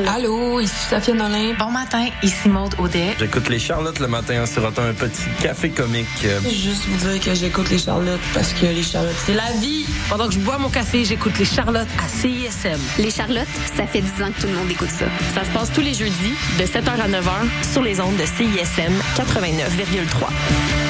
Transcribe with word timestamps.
Montréal. 0.00 0.14
Allô, 0.14 0.60
ici 0.60 0.74
Sophia 0.88 1.14
Nolin. 1.14 1.54
Bon 1.58 1.70
matin, 1.70 2.06
ici 2.22 2.48
Maude 2.48 2.74
Audet. 2.78 3.16
J'écoute 3.18 3.48
les 3.48 3.58
Charlottes 3.58 3.98
le 3.98 4.08
matin 4.08 4.42
en 4.42 4.46
sirotant 4.46 4.82
un 4.82 4.94
petit 4.94 5.28
café 5.42 5.70
comique. 5.70 6.06
Juste 6.44 6.84
vous 6.86 7.08
dire 7.08 7.20
que 7.20 7.34
j'écoute 7.34 7.70
les 7.70 7.78
Charlottes 7.78 8.20
parce 8.34 8.52
que 8.52 8.66
les 8.66 8.82
Charlottes, 8.82 9.16
c'est 9.24 9.34
la 9.34 9.50
vie. 9.60 9.86
Pendant 10.08 10.28
que 10.28 10.34
je 10.34 10.38
bois 10.40 10.58
mon 10.58 10.68
café, 10.68 11.04
j'écoute 11.04 11.38
les 11.38 11.44
Charlottes 11.44 11.88
à 12.02 12.08
CISM. 12.08 12.80
Les 12.98 13.10
Charlottes, 13.10 13.48
ça 13.76 13.86
fait 13.86 14.00
10 14.00 14.22
ans 14.22 14.32
que 14.36 14.40
tout 14.40 14.46
le 14.46 14.54
monde 14.54 14.70
écoute 14.70 14.90
ça. 14.90 15.06
Ça 15.34 15.44
se 15.44 15.50
passe 15.50 15.72
tous 15.72 15.82
les 15.82 15.94
jeudis 15.94 16.34
de 16.58 16.64
7h 16.64 17.00
à 17.00 17.08
9h 17.08 17.72
sur 17.72 17.82
les 17.82 18.00
ondes 18.00 18.16
de 18.16 18.24
CISM 18.24 18.92
89,3. 19.16 20.89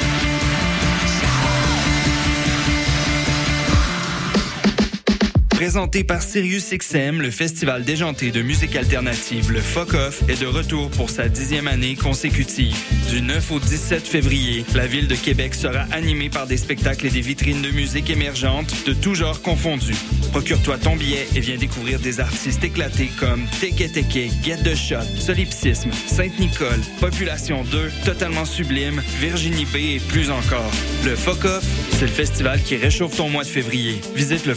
Présenté 5.61 6.03
par 6.03 6.23
SiriusXM, 6.23 7.21
le 7.21 7.29
festival 7.29 7.83
déjanté 7.83 8.31
de 8.31 8.41
musique 8.41 8.75
alternative, 8.75 9.51
le 9.51 9.61
Fuck 9.61 9.93
Off, 9.93 10.23
est 10.27 10.41
de 10.41 10.47
retour 10.47 10.89
pour 10.89 11.11
sa 11.11 11.29
dixième 11.29 11.67
année 11.67 11.95
consécutive. 11.95 12.75
Du 13.11 13.21
9 13.21 13.51
au 13.51 13.59
17 13.59 14.07
février, 14.07 14.65
la 14.73 14.87
ville 14.87 15.07
de 15.07 15.13
Québec 15.13 15.53
sera 15.53 15.81
animée 15.91 16.31
par 16.31 16.47
des 16.47 16.57
spectacles 16.57 17.05
et 17.05 17.09
des 17.11 17.21
vitrines 17.21 17.61
de 17.61 17.69
musique 17.69 18.09
émergentes 18.09 18.73
de 18.87 18.93
tous 18.93 19.13
genres 19.13 19.43
confondus. 19.43 19.93
Procure-toi 20.31 20.79
ton 20.79 20.95
billet 20.95 21.27
et 21.35 21.41
viens 21.41 21.57
découvrir 21.57 21.99
des 21.99 22.19
artistes 22.19 22.63
éclatés 22.63 23.11
comme 23.19 23.45
Teke 23.59 23.91
Teke, 23.91 24.31
Get 24.41 24.63
the 24.63 24.75
Shot, 24.75 25.03
Solipsisme, 25.19 25.91
Sainte-Nicole, 26.07 26.79
Population 26.99 27.63
2, 27.65 27.91
Totalement 28.03 28.45
Sublime, 28.45 28.99
Virginie 29.19 29.65
B 29.65 29.75
et 29.75 29.99
plus 29.99 30.31
encore. 30.31 30.71
Le 31.05 31.15
Fuck 31.15 31.45
Off, 31.45 31.63
c'est 31.91 32.07
le 32.07 32.07
festival 32.07 32.63
qui 32.63 32.77
réchauffe 32.77 33.15
ton 33.15 33.29
mois 33.29 33.43
de 33.43 33.49
février. 33.49 34.01
Visite 34.15 34.47
le 34.47 34.55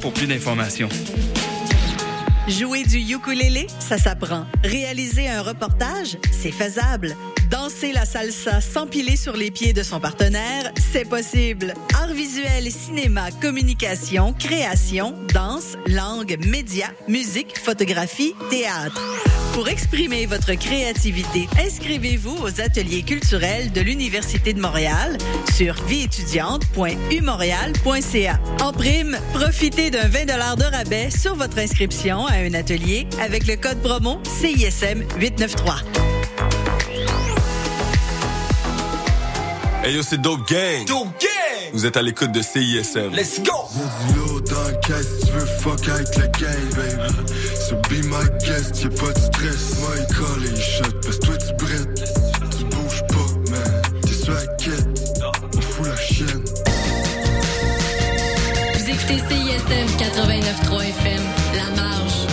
pour 0.00 0.13
plus 0.14 0.26
d'informations. 0.26 0.88
Jouer 2.48 2.84
du 2.84 2.98
ukulélé, 2.98 3.66
ça 3.78 3.98
s'apprend. 3.98 4.46
Réaliser 4.62 5.28
un 5.28 5.42
reportage, 5.42 6.18
c'est 6.30 6.52
faisable. 6.52 7.16
Danser 7.50 7.92
la 7.92 8.04
salsa 8.04 8.60
sans 8.60 8.86
piler 8.86 9.16
sur 9.16 9.36
les 9.36 9.50
pieds 9.50 9.72
de 9.72 9.82
son 9.82 10.00
partenaire, 10.00 10.72
c'est 10.92 11.08
possible. 11.08 11.74
Art 11.94 12.12
visuel, 12.12 12.70
cinéma, 12.70 13.30
communication, 13.40 14.34
création, 14.38 15.14
danse, 15.32 15.76
langue, 15.86 16.36
médias, 16.46 16.90
musique, 17.08 17.58
photographie, 17.58 18.34
théâtre. 18.50 19.00
Pour 19.54 19.68
exprimer 19.68 20.26
votre 20.26 20.52
créativité, 20.54 21.48
inscrivez-vous 21.64 22.36
aux 22.42 22.60
ateliers 22.60 23.04
culturels 23.04 23.70
de 23.70 23.80
l'Université 23.80 24.52
de 24.52 24.60
Montréal 24.60 25.16
sur 25.54 25.74
vieétudiante.umontréal.ca. 25.84 28.40
En 28.60 28.72
prime, 28.72 29.16
profitez 29.32 29.92
d'un 29.92 30.08
20 30.08 30.24
de 30.24 30.76
rabais 30.76 31.10
sur 31.10 31.36
votre 31.36 31.60
inscription 31.60 32.26
à 32.26 32.32
un 32.32 32.54
atelier 32.54 33.06
avec 33.20 33.46
le 33.46 33.54
code 33.54 33.80
promo 33.80 34.20
CISM 34.24 35.04
893. 35.20 35.84
Hey 39.84 39.94
yo, 39.94 40.02
c'est 40.02 40.20
Dope 40.20 40.48
Gang. 40.48 40.84
Dope 40.84 41.10
Gang. 41.20 41.70
Vous 41.72 41.86
êtes 41.86 41.96
à 41.96 42.02
l'écoute 42.02 42.32
de 42.32 42.42
CISM. 42.42 43.14
Let's 43.14 43.40
go. 43.40 43.68
Y'a 44.44 44.54
du 44.54 44.54
lourd 44.54 44.64
dans 44.64 44.68
le 44.68 44.74
caisse, 44.80 45.20
tu 45.26 45.32
veux 45.32 45.46
fuck 45.46 45.88
avec 45.88 46.16
la 46.16 46.26
gang, 46.28 46.74
baby. 46.76 47.12
So 47.58 47.76
be 47.88 48.04
my 48.04 48.24
guest, 48.40 48.82
y'a 48.82 48.90
pas 48.90 49.12
de 49.12 49.18
stress. 49.18 49.78
Moi, 49.80 49.90
il 49.98 50.14
colle 50.14 50.44
et 50.44 50.50
il 50.50 50.60
shot, 50.60 50.84
parce 51.02 51.18
que 51.18 51.26
toi, 51.26 51.36
tu 51.36 51.54
brettes. 51.64 52.04
Tu 52.56 52.64
bouges 52.64 53.02
pas, 53.08 53.50
man. 53.50 53.82
T'es 54.02 54.12
sur 54.12 54.34
la 54.34 54.46
quête. 54.56 54.88
On 55.56 55.60
fout 55.60 55.86
la 55.86 55.96
chienne. 55.96 56.44
Vous 58.74 58.90
écoutez 58.90 59.18
CISM 59.18 59.86
89.3 59.98 60.82
FM, 60.82 61.22
La 61.56 61.82
Marge. 61.82 62.26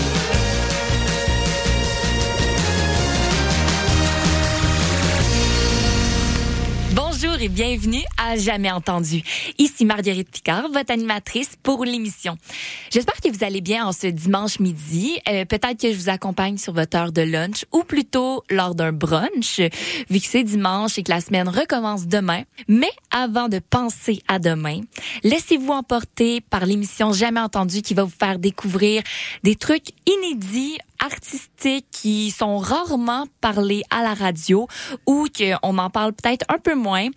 Et 7.42 7.50
bienvenue 7.50 8.04
à 8.18 8.38
Jamais 8.38 8.70
Entendu. 8.70 9.24
Ici 9.58 9.84
Marguerite 9.84 10.30
Picard, 10.30 10.70
votre 10.70 10.92
animatrice 10.92 11.50
pour 11.64 11.86
l'émission. 11.86 12.38
J'espère 12.92 13.20
que 13.20 13.30
vous 13.30 13.44
allez 13.44 13.62
bien 13.62 13.84
en 13.84 13.94
ce 13.94 14.06
dimanche 14.06 14.60
midi. 14.60 15.18
Euh, 15.28 15.46
Peut-être 15.46 15.82
que 15.82 15.92
je 15.92 15.98
vous 15.98 16.10
accompagne 16.10 16.58
sur 16.58 16.74
votre 16.74 16.96
heure 16.96 17.12
de 17.12 17.24
lunch 17.24 17.66
ou 17.72 17.84
plutôt 17.84 18.44
lors 18.52 18.76
d'un 18.76 18.92
brunch, 18.92 19.60
vu 20.10 20.20
que 20.20 20.28
c'est 20.28 20.44
dimanche 20.44 21.00
et 21.00 21.04
que 21.04 21.10
la 21.10 21.20
semaine 21.20 21.50
recommence 21.50 22.06
demain. 22.06 22.44
Mais 22.68 22.92
avant 23.10 23.50
de 23.50 23.58
penser 23.58 24.22
à 24.28 24.38
demain, 24.38 24.82
laissez-vous 25.24 25.72
emporter 25.72 26.42
par 26.42 26.68
l'émission 26.68 27.12
Jamais 27.12 27.40
Entendu 27.40 27.82
qui 27.82 27.96
va 27.96 28.04
vous 28.04 28.14
faire 28.20 28.38
découvrir 28.38 29.02
des 29.44 29.56
trucs 29.56 29.94
inédits 30.06 30.78
artistiques 31.04 31.88
qui 31.92 32.32
sont 32.32 32.58
rarement 32.58 33.26
parlés 33.42 33.84
à 33.90 34.04
la 34.04 34.14
radio 34.14 34.68
ou 35.06 35.28
qu'on 35.36 35.78
en 35.78 35.90
parle 35.90 36.14
peut-être 36.14 36.46
un 36.50 36.58
peu 36.58 36.76
moins. 36.76 37.10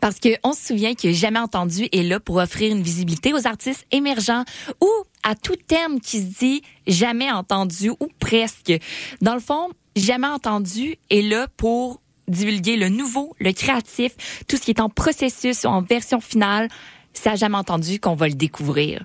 Parce 0.00 0.18
qu'on 0.18 0.52
se 0.52 0.66
souvient 0.66 0.94
que 0.94 1.12
Jamais 1.12 1.38
Entendu 1.38 1.88
est 1.92 2.02
là 2.02 2.18
pour 2.18 2.36
offrir 2.36 2.72
une 2.72 2.82
visibilité 2.82 3.32
aux 3.32 3.46
artistes 3.46 3.86
émergents 3.92 4.44
ou 4.80 4.90
à 5.22 5.36
tout 5.36 5.54
terme 5.54 6.00
qui 6.00 6.18
se 6.18 6.38
dit 6.40 6.62
jamais 6.88 7.30
entendu 7.30 7.90
ou 7.90 8.08
presque. 8.18 8.72
Dans 9.20 9.34
le 9.34 9.40
fond, 9.40 9.70
Jamais 9.94 10.26
Entendu 10.26 10.96
est 11.10 11.22
là 11.22 11.46
pour 11.56 12.00
divulguer 12.26 12.76
le 12.76 12.88
nouveau, 12.88 13.34
le 13.38 13.52
créatif, 13.52 14.42
tout 14.48 14.56
ce 14.56 14.62
qui 14.62 14.70
est 14.70 14.80
en 14.80 14.88
processus 14.88 15.64
ou 15.64 15.68
en 15.68 15.82
version 15.82 16.20
finale 16.20 16.68
ça 17.12 17.34
jamais 17.34 17.56
entendu 17.56 18.00
qu'on 18.00 18.14
va 18.14 18.28
le 18.28 18.34
découvrir. 18.34 19.04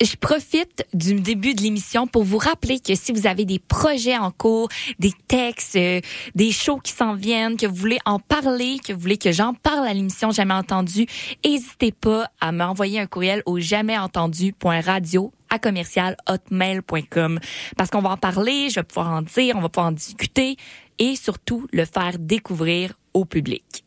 Je 0.00 0.16
profite 0.16 0.86
du 0.94 1.14
début 1.14 1.54
de 1.54 1.62
l'émission 1.62 2.06
pour 2.06 2.24
vous 2.24 2.38
rappeler 2.38 2.80
que 2.80 2.94
si 2.94 3.12
vous 3.12 3.26
avez 3.26 3.44
des 3.44 3.58
projets 3.58 4.16
en 4.16 4.30
cours, 4.30 4.68
des 4.98 5.12
textes, 5.28 5.76
euh, 5.76 6.00
des 6.34 6.52
shows 6.52 6.78
qui 6.78 6.92
s'en 6.92 7.14
viennent, 7.14 7.56
que 7.56 7.66
vous 7.66 7.74
voulez 7.74 7.98
en 8.06 8.18
parler, 8.18 8.78
que 8.78 8.92
vous 8.92 9.00
voulez 9.00 9.18
que 9.18 9.32
j'en 9.32 9.52
parle 9.52 9.86
à 9.86 9.92
l'émission 9.92 10.30
Jamais 10.30 10.54
entendu, 10.54 11.06
n'hésitez 11.44 11.92
pas 11.92 12.28
à 12.40 12.52
m'envoyer 12.52 13.00
un 13.00 13.06
courriel 13.06 13.42
au 13.46 13.58
jamaisentendu.radio 13.58 15.32
à 15.50 15.58
commercial 15.58 16.16
hotmail.com 16.28 17.40
parce 17.76 17.90
qu'on 17.90 18.00
va 18.00 18.10
en 18.10 18.16
parler, 18.16 18.70
je 18.70 18.76
vais 18.76 18.84
pouvoir 18.84 19.08
en 19.08 19.22
dire, 19.22 19.54
on 19.56 19.60
va 19.60 19.68
pouvoir 19.68 19.88
en 19.88 19.92
discuter 19.92 20.56
et 20.98 21.16
surtout 21.16 21.66
le 21.72 21.84
faire 21.84 22.18
découvrir 22.18 22.94
au 23.12 23.24
public. 23.24 23.84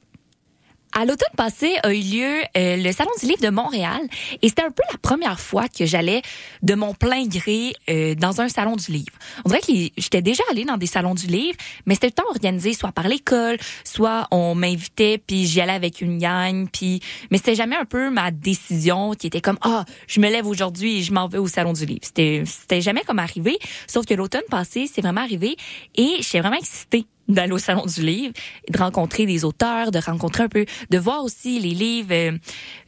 À 0.95 1.05
l'automne 1.05 1.33
passé 1.35 1.75
a 1.81 1.91
eu 1.91 2.01
lieu 2.01 2.41
euh, 2.55 2.77
le 2.77 2.91
Salon 2.91 3.09
du 3.19 3.25
livre 3.25 3.41
de 3.41 3.49
Montréal 3.49 3.99
et 4.43 4.47
c'était 4.47 4.61
un 4.61 4.69
peu 4.69 4.83
la 4.91 4.99
première 4.99 5.39
fois 5.39 5.67
que 5.67 5.87
j'allais 5.87 6.21
de 6.61 6.75
mon 6.75 6.93
plein 6.93 7.25
gré 7.25 7.73
euh, 7.89 8.13
dans 8.13 8.41
un 8.41 8.47
salon 8.47 8.75
du 8.75 8.91
livre. 8.91 9.11
On 9.43 9.49
dirait 9.49 9.61
que 9.61 9.73
j'étais 9.97 10.21
déjà 10.21 10.43
allée 10.51 10.65
dans 10.65 10.77
des 10.77 10.85
salons 10.85 11.15
du 11.15 11.25
livre, 11.25 11.57
mais 11.87 11.95
c'était 11.95 12.07
le 12.07 12.13
temps 12.13 12.29
organisé 12.29 12.73
soit 12.73 12.91
par 12.91 13.07
l'école, 13.07 13.57
soit 13.83 14.27
on 14.29 14.53
m'invitait 14.53 15.17
puis 15.17 15.47
j'y 15.47 15.61
allais 15.61 15.73
avec 15.73 15.99
une 15.99 16.19
gang 16.19 16.67
puis 16.71 17.01
mais 17.31 17.37
c'était 17.37 17.55
jamais 17.55 17.75
un 17.75 17.85
peu 17.85 18.11
ma 18.11 18.29
décision 18.29 19.13
qui 19.13 19.25
était 19.25 19.41
comme 19.41 19.57
ah, 19.61 19.85
je 20.05 20.19
me 20.19 20.29
lève 20.29 20.45
aujourd'hui 20.45 20.99
et 20.99 21.01
je 21.01 21.11
m'en 21.11 21.27
vais 21.27 21.39
au 21.39 21.47
salon 21.47 21.73
du 21.73 21.87
livre. 21.87 22.01
C'était 22.03 22.43
c'était 22.45 22.81
jamais 22.81 23.01
comme 23.01 23.17
arrivé, 23.17 23.57
sauf 23.87 24.05
que 24.05 24.13
l'automne 24.13 24.41
passé, 24.47 24.85
c'est 24.85 25.01
vraiment 25.01 25.21
arrivé 25.21 25.55
et 25.95 26.17
j'étais 26.19 26.41
vraiment 26.41 26.57
excitée 26.57 27.07
d'aller 27.33 27.53
au 27.53 27.57
salon 27.57 27.85
du 27.85 28.01
livre, 28.01 28.33
de 28.69 28.77
rencontrer 28.77 29.25
des 29.25 29.45
auteurs, 29.45 29.91
de 29.91 29.99
rencontrer 29.99 30.44
un 30.44 30.49
peu, 30.49 30.66
de 30.89 30.97
voir 30.97 31.23
aussi 31.23 31.59
les 31.59 31.73
livres 31.73 32.13
euh, 32.13 32.31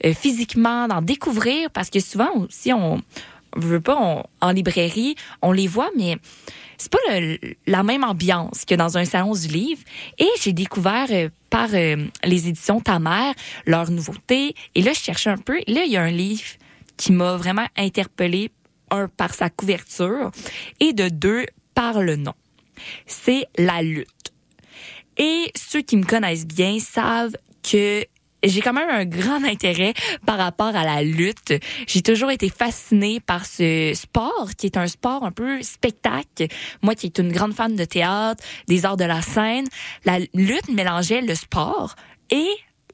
euh, 0.06 0.14
physiquement, 0.14 0.88
d'en 0.88 1.02
découvrir, 1.02 1.70
parce 1.72 1.90
que 1.90 2.00
souvent 2.00 2.32
aussi 2.38 2.72
on 2.74 3.02
veut 3.58 3.82
pas 3.82 4.24
en 4.42 4.52
librairie, 4.52 5.16
on 5.42 5.54
les 5.54 5.68
voit, 5.68 5.90
mais 5.96 6.18
c'est 6.78 6.92
pas 6.92 6.98
la 7.68 7.84
même 7.84 8.04
ambiance 8.04 8.66
que 8.66 8.76
dans 8.76 8.98
un 8.98 9.06
salon 9.06 9.34
du 9.34 9.48
livre. 9.48 9.82
Et 10.18 10.28
j'ai 10.42 10.54
découvert 10.54 11.08
euh, 11.12 11.30
par 11.50 11.70
les 11.70 12.48
éditions 12.48 12.82
Ta 12.82 13.00
Mère 13.00 13.34
leur 13.66 13.90
nouveauté. 13.92 14.56
Et 14.76 14.82
là, 14.82 14.92
je 14.94 15.00
cherchais 15.00 15.30
un 15.30 15.38
peu. 15.38 15.58
Et 15.68 15.74
là, 15.74 15.86
il 15.86 15.92
y 15.92 15.98
a 15.98 16.02
un 16.02 16.12
livre 16.12 16.44
qui 16.98 17.12
m'a 17.12 17.38
vraiment 17.38 17.66
interpellée, 17.78 18.52
un 18.92 19.08
par 19.08 19.34
sa 19.34 19.50
couverture 19.50 20.32
et 20.80 20.94
de 20.94 21.10
deux 21.10 21.46
par 21.74 22.02
le 22.02 22.16
nom. 22.16 22.34
C'est 23.06 23.48
La 23.58 23.82
lutte. 23.82 24.15
Et 25.18 25.52
ceux 25.56 25.82
qui 25.82 25.98
me 25.98 26.04
connaissent 26.04 26.48
bien 26.48 26.80
savent 26.80 27.36
que 27.64 28.06
j'ai 28.44 28.62
quand 28.62 28.74
même 28.74 28.90
un 28.90 29.06
grand 29.06 29.44
intérêt 29.46 29.94
par 30.26 30.38
rapport 30.38 30.76
à 30.76 30.84
la 30.84 31.04
lutte. 31.04 31.54
J'ai 31.88 32.02
toujours 32.02 32.32
été 32.32 32.50
fascinée 32.50 33.20
par 33.20 33.46
ce 33.46 33.94
sport 33.96 34.50
qui 34.58 34.68
est 34.68 34.78
un 34.78 34.88
sport 34.88 35.24
un 35.24 35.32
peu 35.32 35.62
spectacle. 35.62 36.48
Moi 36.82 36.96
qui 36.96 37.08
est 37.08 37.18
une 37.18 37.32
grande 37.32 37.54
fan 37.54 37.76
de 37.76 37.86
théâtre, 37.86 38.44
des 38.68 38.86
arts 38.86 38.98
de 38.98 39.06
la 39.06 39.22
scène, 39.22 39.68
la 40.06 40.20
lutte 40.34 40.70
mélangeait 40.70 41.22
le 41.22 41.36
sport 41.36 41.96
et 42.30 42.48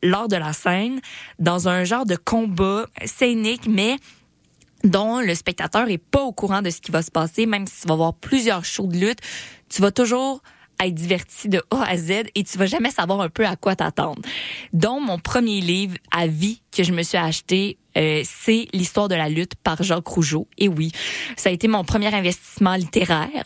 l'art 0.03 0.27
de 0.27 0.35
la 0.35 0.53
scène 0.53 1.00
dans 1.39 1.67
un 1.67 1.83
genre 1.83 2.06
de 2.06 2.15
combat 2.15 2.88
scénique 3.06 3.67
mais 3.67 3.97
dont 4.83 5.19
le 5.19 5.35
spectateur 5.35 5.89
est 5.89 6.00
pas 6.00 6.24
au 6.24 6.31
courant 6.31 6.63
de 6.63 6.71
ce 6.71 6.81
qui 6.81 6.91
va 6.91 7.03
se 7.03 7.12
passer 7.12 7.45
même 7.45 7.67
si 7.67 7.81
tu 7.81 7.88
vas 7.88 7.95
voir 7.95 8.15
plusieurs 8.15 8.65
shows 8.65 8.88
de 8.88 8.97
lutte, 8.97 9.19
tu 9.69 9.81
vas 9.81 9.91
toujours 9.91 10.41
être 10.87 10.95
diverti 10.95 11.49
de 11.49 11.61
A 11.71 11.83
à 11.83 11.97
Z 11.97 12.23
et 12.35 12.43
tu 12.43 12.57
vas 12.57 12.65
jamais 12.65 12.91
savoir 12.91 13.21
un 13.21 13.29
peu 13.29 13.45
à 13.45 13.55
quoi 13.55 13.75
t'attendre. 13.75 14.21
Donc, 14.73 15.05
mon 15.05 15.19
premier 15.19 15.61
livre 15.61 15.95
à 16.11 16.27
vie 16.27 16.61
que 16.75 16.83
je 16.83 16.91
me 16.91 17.03
suis 17.03 17.17
acheté, 17.17 17.77
euh, 17.97 18.21
c'est 18.23 18.67
l'histoire 18.73 19.07
de 19.07 19.15
la 19.15 19.29
lutte 19.29 19.55
par 19.55 19.81
Jacques 19.83 20.07
Rougeau. 20.07 20.47
Et 20.57 20.67
oui, 20.67 20.91
ça 21.35 21.49
a 21.49 21.51
été 21.51 21.67
mon 21.67 21.83
premier 21.83 22.13
investissement 22.13 22.75
littéraire. 22.75 23.43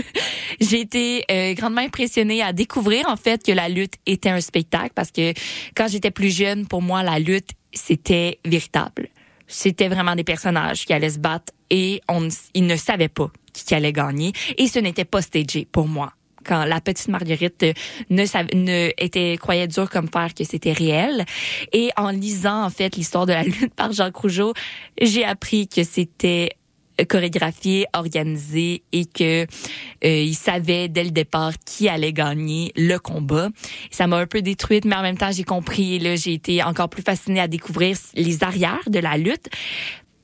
J'ai 0.60 0.80
été 0.80 1.24
euh, 1.30 1.54
grandement 1.54 1.82
impressionnée 1.82 2.42
à 2.42 2.52
découvrir 2.52 3.08
en 3.08 3.16
fait 3.16 3.42
que 3.42 3.52
la 3.52 3.68
lutte 3.68 3.94
était 4.06 4.30
un 4.30 4.40
spectacle 4.40 4.92
parce 4.94 5.10
que 5.10 5.32
quand 5.74 5.88
j'étais 5.88 6.10
plus 6.10 6.34
jeune, 6.34 6.66
pour 6.66 6.82
moi, 6.82 7.02
la 7.02 7.18
lutte, 7.18 7.50
c'était 7.72 8.38
véritable. 8.44 9.08
C'était 9.46 9.88
vraiment 9.88 10.16
des 10.16 10.24
personnages 10.24 10.84
qui 10.84 10.92
allaient 10.92 11.10
se 11.10 11.18
battre 11.18 11.52
et 11.70 12.00
on, 12.08 12.28
ils 12.54 12.66
ne 12.66 12.76
savaient 12.76 13.08
pas 13.08 13.30
qui 13.52 13.74
allait 13.74 13.92
gagner. 13.92 14.32
Et 14.58 14.68
ce 14.68 14.78
n'était 14.78 15.04
pas 15.04 15.22
stagé 15.22 15.66
pour 15.70 15.88
moi 15.88 16.12
quand 16.46 16.64
la 16.64 16.80
petite 16.80 17.08
Marguerite 17.08 17.64
ne, 18.10 18.22
ne 18.54 18.90
était 18.98 19.36
croyait 19.38 19.66
dur 19.66 19.90
comme 19.90 20.08
fer 20.08 20.34
que 20.34 20.44
c'était 20.44 20.72
réel. 20.72 21.24
Et 21.72 21.90
en 21.96 22.10
lisant 22.10 22.64
en 22.64 22.70
fait 22.70 22.96
l'histoire 22.96 23.26
de 23.26 23.32
la 23.32 23.42
lutte 23.44 23.74
par 23.74 23.92
Jacques 23.92 24.16
Rougeau, 24.16 24.52
j'ai 25.00 25.24
appris 25.24 25.68
que 25.68 25.82
c'était 25.84 26.50
chorégraphié, 27.04 27.86
organisé 27.92 28.82
et 28.92 29.04
que 29.04 29.42
euh, 29.42 29.46
il 30.02 30.34
savait 30.34 30.88
dès 30.88 31.04
le 31.04 31.10
départ 31.10 31.52
qui 31.64 31.88
allait 31.88 32.12
gagner 32.12 32.72
le 32.76 32.98
combat. 32.98 33.50
Ça 33.90 34.06
m'a 34.06 34.16
un 34.16 34.26
peu 34.26 34.40
détruite, 34.40 34.84
mais 34.84 34.96
en 34.96 35.02
même 35.02 35.18
temps 35.18 35.30
j'ai 35.30 35.44
compris. 35.44 35.98
Là, 35.98 36.16
j'ai 36.16 36.32
été 36.32 36.62
encore 36.62 36.88
plus 36.88 37.02
fascinée 37.02 37.40
à 37.40 37.48
découvrir 37.48 37.96
les 38.14 38.42
arrières 38.42 38.88
de 38.88 38.98
la 38.98 39.18
lutte. 39.18 39.48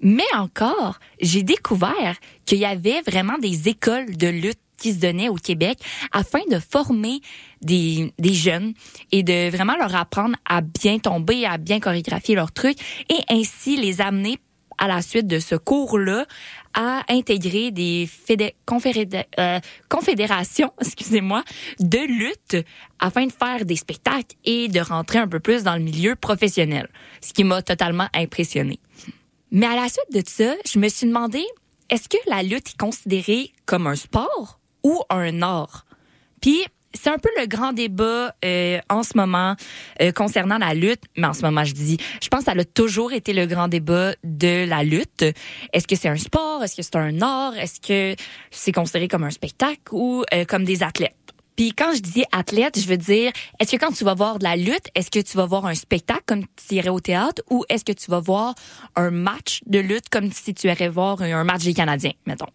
Mais 0.01 0.25
encore, 0.35 0.99
j'ai 1.21 1.45
découvert 1.45 2.17
qu'il 2.45 2.59
y 2.59 2.65
avait 2.65 3.03
vraiment 3.03 3.39
des 3.39 3.69
écoles 3.69 4.17
de 4.17 4.27
lutte 4.27 4.59
qui 4.83 4.93
se 4.93 4.99
donnaient 4.99 5.29
au 5.29 5.37
Québec 5.37 5.79
afin 6.13 6.41
de 6.51 6.59
former 6.59 7.21
des, 7.63 8.13
des 8.19 8.35
jeunes 8.35 8.75
et 9.13 9.23
de 9.23 9.49
vraiment 9.51 9.77
leur 9.77 9.95
apprendre 9.95 10.37
à 10.45 10.61
bien 10.61 10.99
tomber, 10.99 11.47
à 11.47 11.57
bien 11.57 11.81
chorégraphier 11.81 12.35
leurs 12.35 12.53
trucs 12.53 12.79
et 13.09 13.21
ainsi 13.31 13.77
les 13.77 14.01
amener 14.01 14.39
à 14.79 14.89
la 14.89 15.01
suite 15.01 15.29
de 15.29 15.39
ce 15.39 15.55
cours-là 15.55 16.27
à 16.75 17.03
intégrer 17.09 17.71
des 17.71 18.09
euh, 19.39 19.61
confédérations, 19.89 20.73
excusez-moi, 20.81 21.45
de 21.79 21.99
lutte 21.99 22.67
afin 22.99 23.27
de 23.27 23.33
faire 23.33 23.65
des 23.65 23.77
spectacles 23.77 24.35
et 24.45 24.67
de 24.69 24.81
rentrer 24.81 25.19
un 25.19 25.29
peu 25.29 25.39
plus 25.39 25.63
dans 25.63 25.77
le 25.77 25.83
milieu 25.83 26.17
professionnel, 26.17 26.89
ce 27.21 27.33
qui 27.33 27.45
m'a 27.45 27.63
totalement 27.63 28.09
impressionné. 28.13 28.81
Mais 29.53 29.67
à 29.67 29.77
la 29.77 29.89
suite 29.89 30.13
de 30.13 30.23
ça, 30.27 30.55
je 30.67 30.79
me 30.79 30.89
suis 30.89 31.07
demandé, 31.07 31.45
est-ce 31.89 32.09
que 32.09 32.17
la 32.27 32.43
lutte 32.43 32.71
est 32.71 32.79
considérée 32.79 33.53
comme 33.67 33.87
un 33.87 33.97
sport? 33.97 34.59
Ou 34.83 35.03
un 35.11 35.43
art? 35.43 35.87
Puis, 36.41 36.65
c'est 36.95 37.11
un 37.11 37.19
peu 37.19 37.31
le 37.39 37.47
grand 37.47 37.73
débat 37.73 38.35
euh, 38.45 38.79
en 38.91 39.03
ce 39.03 39.17
moment 39.17 39.57
euh, 40.01 40.13
concernant 40.13 40.59
la 40.59 40.75
lutte. 40.75 41.03
Mais 41.17 41.27
en 41.27 41.33
ce 41.33 41.43
moment, 41.43 41.65
je 41.65 41.73
dis, 41.73 41.99
je 42.23 42.29
pense 42.29 42.41
que 42.41 42.53
ça 42.53 42.53
a 42.53 42.65
toujours 42.65 43.13
été 43.13 43.33
le 43.33 43.47
grand 43.47 43.69
débat 43.69 44.13
de 44.25 44.67
la 44.67 44.83
lutte. 44.83 45.25
Est-ce 45.73 45.87
que 45.87 45.97
c'est 45.97 46.09
un 46.09 46.17
sport? 46.17 46.63
Est-ce 46.63 46.77
que 46.77 46.83
c'est 46.83 46.97
un 46.97 47.21
art? 47.23 47.57
Est-ce 47.57 47.81
que 47.81 48.21
c'est 48.51 48.73
considéré 48.73 49.09
comme 49.09 49.25
un 49.25 49.31
spectacle 49.31 49.81
ou 49.93 50.25
euh, 50.35 50.45
comme 50.45 50.65
des 50.65 50.83
athlètes? 50.83 51.17
Puis 51.57 51.73
quand 51.73 51.95
je 51.95 52.01
dis 52.01 52.25
athlète, 52.33 52.81
je 52.81 52.87
veux 52.87 52.97
dire, 52.97 53.31
est-ce 53.61 53.73
que 53.73 53.77
quand 53.77 53.93
tu 53.93 54.05
vas 54.05 54.15
voir 54.15 54.39
de 54.39 54.45
la 54.45 54.57
lutte, 54.57 54.89
est-ce 54.95 55.11
que 55.11 55.21
tu 55.21 55.37
vas 55.37 55.45
voir 55.45 55.67
un 55.67 55.75
spectacle 55.75 56.23
comme 56.27 56.45
tu 56.57 56.77
irais 56.77 56.89
au 56.89 57.01
théâtre 57.01 57.43
ou 57.51 57.65
est-ce 57.69 57.85
que 57.85 57.93
tu 57.93 58.11
vas 58.11 58.21
voir 58.21 58.55
un 58.97 59.11
match 59.11 59.61
de 59.67 59.79
lutte 59.79 60.09
comme 60.11 60.33
si 60.33 60.55
tu 60.55 60.69
irais 60.69 60.89
voir 60.89 61.21
un 61.21 61.45
match 61.45 61.65
des 61.65 61.75
Canadiens, 61.75 62.13
mettons? 62.27 62.47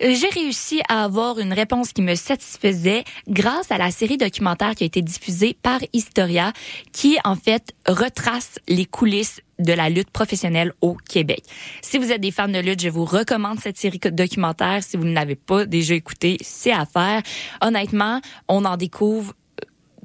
J'ai 0.00 0.28
réussi 0.28 0.80
à 0.88 1.04
avoir 1.04 1.38
une 1.38 1.52
réponse 1.52 1.92
qui 1.92 2.02
me 2.02 2.14
satisfaisait 2.14 3.04
grâce 3.28 3.70
à 3.70 3.78
la 3.78 3.90
série 3.90 4.16
documentaire 4.16 4.74
qui 4.74 4.84
a 4.84 4.86
été 4.86 5.02
diffusée 5.02 5.56
par 5.62 5.80
Historia, 5.92 6.52
qui 6.92 7.16
en 7.24 7.36
fait 7.36 7.72
retrace 7.86 8.58
les 8.68 8.86
coulisses 8.86 9.40
de 9.58 9.72
la 9.72 9.88
lutte 9.88 10.10
professionnelle 10.10 10.72
au 10.80 10.94
Québec. 10.94 11.44
Si 11.80 11.98
vous 11.98 12.10
êtes 12.10 12.20
des 12.20 12.32
fans 12.32 12.48
de 12.48 12.58
lutte, 12.58 12.80
je 12.80 12.88
vous 12.88 13.04
recommande 13.04 13.60
cette 13.60 13.78
série 13.78 14.00
documentaire. 14.00 14.82
Si 14.82 14.96
vous 14.96 15.04
ne 15.04 15.14
l'avez 15.14 15.36
pas 15.36 15.64
déjà 15.64 15.94
écouté, 15.94 16.38
c'est 16.40 16.72
à 16.72 16.86
faire. 16.86 17.22
Honnêtement, 17.60 18.20
on 18.48 18.64
en 18.64 18.76
découvre 18.76 19.34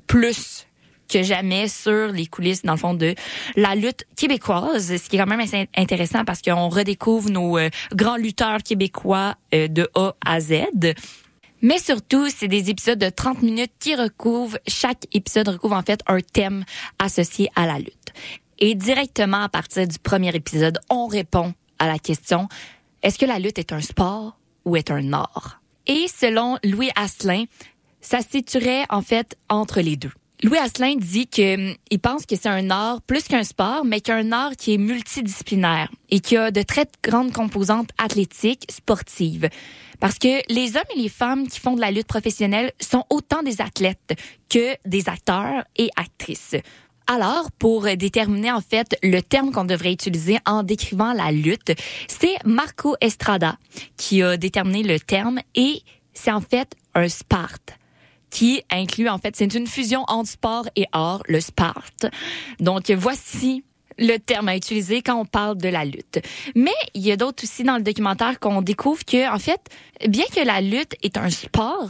plus 0.06 0.68
que 1.09 1.23
jamais 1.23 1.67
sur 1.67 2.07
les 2.07 2.27
coulisses, 2.27 2.61
dans 2.61 2.73
le 2.73 2.77
fond, 2.77 2.94
de 2.94 3.15
la 3.56 3.75
lutte 3.75 4.06
québécoise, 4.15 4.95
ce 4.95 5.09
qui 5.09 5.17
est 5.17 5.19
quand 5.19 5.25
même 5.25 5.45
intéressant 5.75 6.23
parce 6.23 6.41
qu'on 6.41 6.69
redécouvre 6.69 7.29
nos 7.29 7.57
euh, 7.57 7.69
grands 7.94 8.17
lutteurs 8.17 8.63
québécois 8.63 9.35
euh, 9.53 9.67
de 9.67 9.89
A 9.95 10.15
à 10.25 10.39
Z. 10.39 10.53
Mais 11.61 11.77
surtout, 11.77 12.29
c'est 12.29 12.47
des 12.47 12.69
épisodes 12.69 13.00
de 13.00 13.09
30 13.09 13.41
minutes 13.41 13.73
qui 13.79 13.95
recouvrent, 13.95 14.57
chaque 14.67 15.06
épisode 15.13 15.50
recouvre 15.50 15.75
en 15.75 15.81
fait 15.81 16.01
un 16.07 16.19
thème 16.21 16.63
associé 17.00 17.50
à 17.55 17.65
la 17.65 17.79
lutte. 17.79 18.13
Et 18.59 18.75
directement 18.75 19.41
à 19.44 19.50
partir 19.50 19.88
du 19.88 20.00
premier 20.00 20.33
épisode, 20.35 20.79
on 20.89 21.07
répond 21.07 21.53
à 21.79 21.88
la 21.88 22.00
question, 22.00 22.47
est-ce 23.03 23.17
que 23.17 23.25
la 23.25 23.39
lutte 23.39 23.59
est 23.59 23.73
un 23.73 23.81
sport 23.81 24.38
ou 24.65 24.75
est 24.75 24.91
un 24.91 25.13
art? 25.13 25.62
Et 25.88 26.07
selon 26.07 26.57
Louis 26.63 26.91
Asselin, 26.95 27.45
ça 28.01 28.21
se 28.21 28.29
situerait 28.29 28.85
en 28.89 29.01
fait 29.01 29.38
entre 29.50 29.81
les 29.81 29.95
deux. 29.95 30.12
Louis 30.41 30.57
Asselin 30.57 30.95
dit 30.95 31.27
qu'il 31.27 31.75
hum, 31.91 31.97
pense 32.01 32.25
que 32.25 32.38
c'est 32.38 32.47
un 32.47 32.69
art 32.69 33.01
plus 33.01 33.24
qu'un 33.24 33.44
sport, 33.44 33.83
mais 33.83 34.00
qu'un 34.00 34.31
art 34.31 34.56
qui 34.56 34.74
est 34.74 34.77
multidisciplinaire 34.77 35.91
et 36.09 36.21
qui 36.21 36.38
a 36.38 36.50
de 36.50 36.62
très 36.62 36.86
grandes 37.03 37.33
composantes 37.33 37.89
athlétiques, 37.97 38.65
sportives. 38.71 39.50
Parce 40.00 40.18
que 40.18 40.41
les 40.47 40.77
hommes 40.77 40.83
et 40.95 41.00
les 41.00 41.09
femmes 41.09 41.45
qui 41.45 41.59
font 41.59 41.75
de 41.75 41.81
la 41.81 41.91
lutte 41.91 42.07
professionnelle 42.07 42.71
sont 42.80 43.03
autant 43.09 43.44
des 43.44 43.59
athlètes 43.59 44.18
que 44.50 44.75
des 44.86 45.09
acteurs 45.09 45.65
et 45.75 45.89
actrices. 45.97 46.56
Alors, 47.06 47.51
pour 47.51 47.81
déterminer 47.97 48.53
en 48.53 48.62
fait 48.62 48.97
le 49.03 49.19
terme 49.19 49.51
qu'on 49.51 49.65
devrait 49.65 49.91
utiliser 49.91 50.38
en 50.45 50.63
décrivant 50.63 51.12
la 51.12 51.33
lutte, 51.33 51.74
c'est 52.07 52.38
Marco 52.45 52.95
Estrada 53.01 53.57
qui 53.97 54.24
a 54.24 54.38
déterminé 54.38 54.83
le 54.83 55.01
terme 55.01 55.39
et 55.56 55.81
c'est 56.13 56.31
en 56.31 56.39
fait 56.39 56.75
un 56.95 57.09
Sparte 57.09 57.78
qui 58.29 58.63
inclut 58.69 59.09
en 59.09 59.17
fait, 59.17 59.35
c'est 59.35 59.53
une 59.53 59.67
fusion 59.67 60.03
entre 60.07 60.29
sport 60.29 60.67
et 60.75 60.85
art, 60.91 61.21
le 61.27 61.39
Sparte. 61.39 62.07
Donc 62.59 62.89
voici 62.91 63.63
le 63.97 64.17
terme 64.17 64.47
à 64.47 64.55
utiliser 64.55 65.01
quand 65.01 65.19
on 65.19 65.25
parle 65.25 65.57
de 65.57 65.69
la 65.69 65.85
lutte. 65.85 66.19
Mais 66.55 66.73
il 66.93 67.05
y 67.05 67.11
a 67.11 67.17
d'autres 67.17 67.43
aussi 67.43 67.63
dans 67.63 67.77
le 67.77 67.83
documentaire 67.83 68.39
qu'on 68.39 68.61
découvre 68.61 69.03
que 69.03 69.31
en 69.33 69.39
fait, 69.39 69.61
bien 70.07 70.25
que 70.33 70.41
la 70.41 70.61
lutte 70.61 70.95
est 71.03 71.17
un 71.17 71.29
sport, 71.29 71.89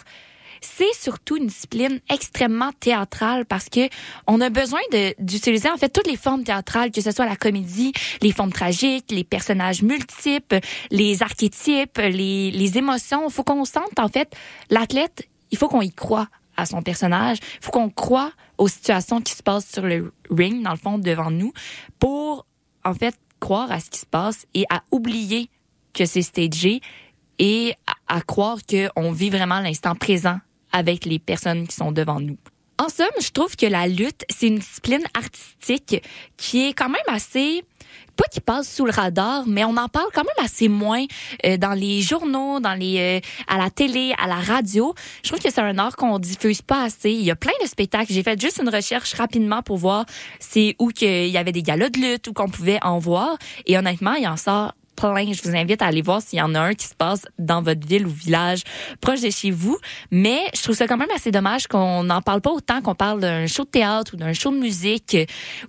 c'est 0.61 0.93
surtout 0.93 1.37
une 1.37 1.47
discipline 1.47 2.01
extrêmement 2.09 2.71
théâtrale 2.79 3.45
parce 3.45 3.69
que 3.69 3.87
on 4.27 4.41
a 4.41 4.49
besoin 4.49 4.81
d'utiliser 5.19 5.69
en 5.69 5.77
fait 5.77 5.89
toutes 5.89 6.07
les 6.07 6.17
formes 6.17 6.43
théâtrales, 6.43 6.91
que 6.91 6.99
ce 6.99 7.11
soit 7.11 7.25
la 7.25 7.37
comédie, 7.37 7.93
les 8.21 8.33
formes 8.33 8.51
tragiques, 8.51 9.11
les 9.11 9.23
personnages 9.23 9.83
multiples, 9.83 10.59
les 10.91 11.23
archétypes, 11.23 11.97
les, 11.97 12.51
les 12.51 12.77
émotions. 12.77 13.27
Il 13.27 13.31
faut 13.31 13.43
qu'on 13.43 13.63
sente 13.63 13.97
en 13.99 14.09
fait 14.09 14.35
l'athlète 14.69 15.28
il 15.51 15.57
faut 15.57 15.67
qu'on 15.67 15.81
y 15.81 15.91
croit 15.91 16.27
à 16.57 16.65
son 16.65 16.81
personnage. 16.81 17.37
Il 17.61 17.65
faut 17.65 17.71
qu'on 17.71 17.89
croit 17.89 18.31
aux 18.57 18.67
situations 18.67 19.21
qui 19.21 19.33
se 19.33 19.43
passent 19.43 19.69
sur 19.69 19.83
le 19.83 20.13
ring, 20.29 20.63
dans 20.63 20.71
le 20.71 20.77
fond, 20.77 20.97
devant 20.97 21.31
nous, 21.31 21.53
pour, 21.99 22.45
en 22.83 22.93
fait, 22.93 23.15
croire 23.39 23.71
à 23.71 23.79
ce 23.79 23.89
qui 23.89 23.99
se 23.99 24.05
passe 24.05 24.45
et 24.53 24.65
à 24.69 24.83
oublier 24.91 25.49
que 25.93 26.05
c'est 26.05 26.21
stagé 26.21 26.81
et 27.39 27.73
à, 27.87 28.17
à 28.17 28.21
croire 28.21 28.57
qu'on 28.69 29.11
vit 29.11 29.29
vraiment 29.29 29.59
l'instant 29.59 29.95
présent 29.95 30.39
avec 30.71 31.05
les 31.05 31.19
personnes 31.19 31.67
qui 31.67 31.75
sont 31.75 31.91
devant 31.91 32.19
nous. 32.19 32.37
En 32.77 32.89
somme, 32.89 33.07
je 33.21 33.29
trouve 33.31 33.55
que 33.55 33.65
la 33.65 33.87
lutte, 33.87 34.23
c'est 34.29 34.47
une 34.47 34.59
discipline 34.59 35.03
artistique 35.13 36.01
qui 36.37 36.67
est 36.67 36.73
quand 36.73 36.89
même 36.89 37.01
assez 37.07 37.63
pas 38.19 38.27
qui 38.29 38.41
passe 38.41 38.69
sous 38.69 38.85
le 38.85 38.91
radar, 38.91 39.43
mais 39.47 39.63
on 39.63 39.77
en 39.77 39.87
parle 39.87 40.09
quand 40.13 40.23
même 40.23 40.45
assez 40.45 40.67
moins 40.67 41.05
euh, 41.45 41.55
dans 41.55 41.71
les 41.71 42.01
journaux, 42.01 42.59
dans 42.59 42.73
les 42.73 43.21
euh, 43.21 43.27
à 43.47 43.57
la 43.57 43.69
télé, 43.69 44.13
à 44.21 44.27
la 44.27 44.35
radio. 44.35 44.93
Je 45.23 45.29
trouve 45.29 45.41
que 45.41 45.49
c'est 45.49 45.61
un 45.61 45.77
art 45.77 45.95
qu'on 45.95 46.19
diffuse 46.19 46.61
pas 46.61 46.83
assez. 46.83 47.11
Il 47.11 47.23
y 47.23 47.31
a 47.31 47.37
plein 47.37 47.53
de 47.63 47.67
spectacles. 47.67 48.11
J'ai 48.11 48.23
fait 48.23 48.39
juste 48.39 48.59
une 48.61 48.67
recherche 48.67 49.13
rapidement 49.13 49.61
pour 49.61 49.77
voir 49.77 50.05
c'est 50.39 50.75
où 50.79 50.89
qu'il 50.89 51.29
y 51.29 51.37
avait 51.37 51.53
des 51.53 51.63
galas 51.63 51.89
de 51.89 51.99
lutte 51.99 52.27
ou 52.27 52.33
qu'on 52.33 52.49
pouvait 52.49 52.79
en 52.83 52.99
voir. 52.99 53.37
Et 53.65 53.77
honnêtement, 53.77 54.15
il 54.15 54.27
en 54.27 54.35
sort 54.35 54.73
Je 55.01 55.49
vous 55.49 55.55
invite 55.55 55.81
à 55.81 55.85
aller 55.85 56.01
voir 56.01 56.21
s'il 56.21 56.39
y 56.39 56.41
en 56.41 56.53
a 56.55 56.59
un 56.59 56.73
qui 56.73 56.85
se 56.85 56.93
passe 56.93 57.21
dans 57.37 57.61
votre 57.61 57.87
ville 57.87 58.05
ou 58.05 58.09
village 58.09 58.63
proche 58.99 59.21
de 59.21 59.29
chez 59.29 59.49
vous. 59.49 59.77
Mais 60.11 60.41
je 60.53 60.61
trouve 60.61 60.75
ça 60.75 60.87
quand 60.87 60.97
même 60.97 61.09
assez 61.15 61.31
dommage 61.31 61.67
qu'on 61.67 62.03
n'en 62.03 62.21
parle 62.21 62.41
pas 62.41 62.51
autant 62.51 62.81
qu'on 62.81 62.95
parle 62.95 63.21
d'un 63.21 63.47
show 63.47 63.63
de 63.63 63.69
théâtre 63.69 64.15
ou 64.15 64.17
d'un 64.17 64.33
show 64.33 64.51
de 64.51 64.57
musique 64.57 65.15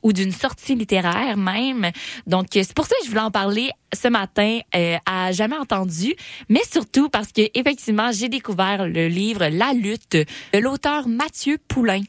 ou 0.03 0.13
d'une 0.13 0.33
sortie 0.33 0.75
littéraire 0.75 1.37
même. 1.37 1.91
Donc, 2.27 2.47
c'est 2.53 2.75
pour 2.75 2.87
ça 2.87 2.97
que 2.99 3.05
je 3.05 3.11
voulais 3.11 3.23
en 3.23 3.31
parler 3.31 3.71
ce 3.95 4.09
matin 4.09 4.59
euh, 4.75 4.97
à 5.07 5.31
jamais 5.31 5.57
entendu, 5.57 6.15
mais 6.49 6.63
surtout 6.69 7.09
parce 7.09 7.31
que 7.31 7.43
effectivement, 7.55 8.11
j'ai 8.13 8.29
découvert 8.29 8.89
le 8.89 9.07
livre 9.07 9.47
La 9.47 9.73
lutte 9.75 10.17
de 10.17 10.59
l'auteur 10.59 11.07
Mathieu 11.07 11.57
Poulain. 11.69 12.03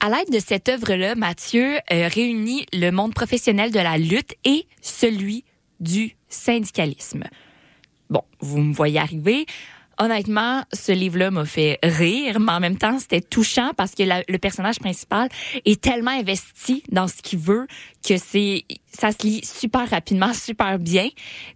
À 0.00 0.08
l'aide 0.08 0.30
de 0.32 0.40
cette 0.40 0.70
œuvre-là, 0.70 1.14
Mathieu 1.16 1.76
euh, 1.92 2.08
réunit 2.08 2.66
le 2.72 2.90
monde 2.90 3.12
professionnel 3.12 3.70
de 3.70 3.78
la 3.78 3.98
lutte 3.98 4.34
et 4.44 4.66
celui 4.80 5.44
du 5.82 6.16
syndicalisme. 6.28 7.24
Bon, 8.08 8.22
vous 8.40 8.58
me 8.58 8.72
voyez 8.72 8.98
arriver. 8.98 9.46
Honnêtement, 9.98 10.62
ce 10.72 10.92
livre-là 10.92 11.30
m'a 11.30 11.44
fait 11.44 11.78
rire, 11.82 12.40
mais 12.40 12.52
en 12.52 12.60
même 12.60 12.78
temps, 12.78 12.98
c'était 12.98 13.20
touchant 13.20 13.72
parce 13.76 13.92
que 13.92 14.02
le 14.02 14.38
personnage 14.38 14.78
principal 14.78 15.28
est 15.64 15.80
tellement 15.80 16.10
investi 16.10 16.82
dans 16.90 17.08
ce 17.08 17.22
qu'il 17.22 17.38
veut 17.38 17.66
que 18.06 18.16
c'est 18.16 18.64
ça 18.92 19.10
se 19.10 19.26
lit 19.26 19.44
super 19.44 19.88
rapidement, 19.88 20.32
super 20.34 20.78
bien. 20.78 21.08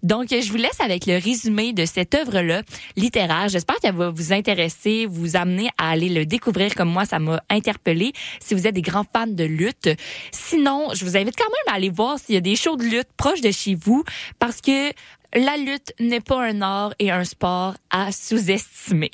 Donc, 0.02 0.28
je 0.30 0.50
vous 0.50 0.56
laisse 0.56 0.80
avec 0.80 1.06
le 1.06 1.18
résumé 1.22 1.72
de 1.72 1.84
cette 1.84 2.14
œuvre-là 2.14 2.62
littéraire. 2.96 3.48
J'espère 3.48 3.76
qu'elle 3.76 3.94
va 3.94 4.10
vous 4.10 4.32
intéresser, 4.32 5.06
vous 5.06 5.36
amener 5.36 5.68
à 5.78 5.90
aller 5.90 6.08
le 6.08 6.24
découvrir 6.24 6.74
comme 6.74 6.90
moi, 6.90 7.04
ça 7.04 7.18
m'a 7.18 7.42
interpellé. 7.50 8.12
Si 8.40 8.54
vous 8.54 8.66
êtes 8.66 8.74
des 8.74 8.82
grands 8.82 9.04
fans 9.12 9.26
de 9.26 9.44
lutte, 9.44 9.90
sinon, 10.32 10.88
je 10.94 11.04
vous 11.04 11.16
invite 11.16 11.36
quand 11.36 11.44
même 11.44 11.74
à 11.74 11.76
aller 11.76 11.90
voir 11.90 12.18
s'il 12.18 12.34
y 12.34 12.38
a 12.38 12.40
des 12.40 12.56
shows 12.56 12.76
de 12.76 12.84
lutte 12.84 13.08
proches 13.16 13.40
de 13.40 13.50
chez 13.50 13.74
vous, 13.74 14.04
parce 14.38 14.60
que 14.60 14.90
la 15.36 15.58
lutte 15.58 15.92
n'est 16.00 16.20
pas 16.20 16.42
un 16.42 16.62
art 16.62 16.94
et 16.98 17.10
un 17.10 17.24
sport 17.24 17.74
à 17.90 18.10
sous-estimer. 18.10 19.10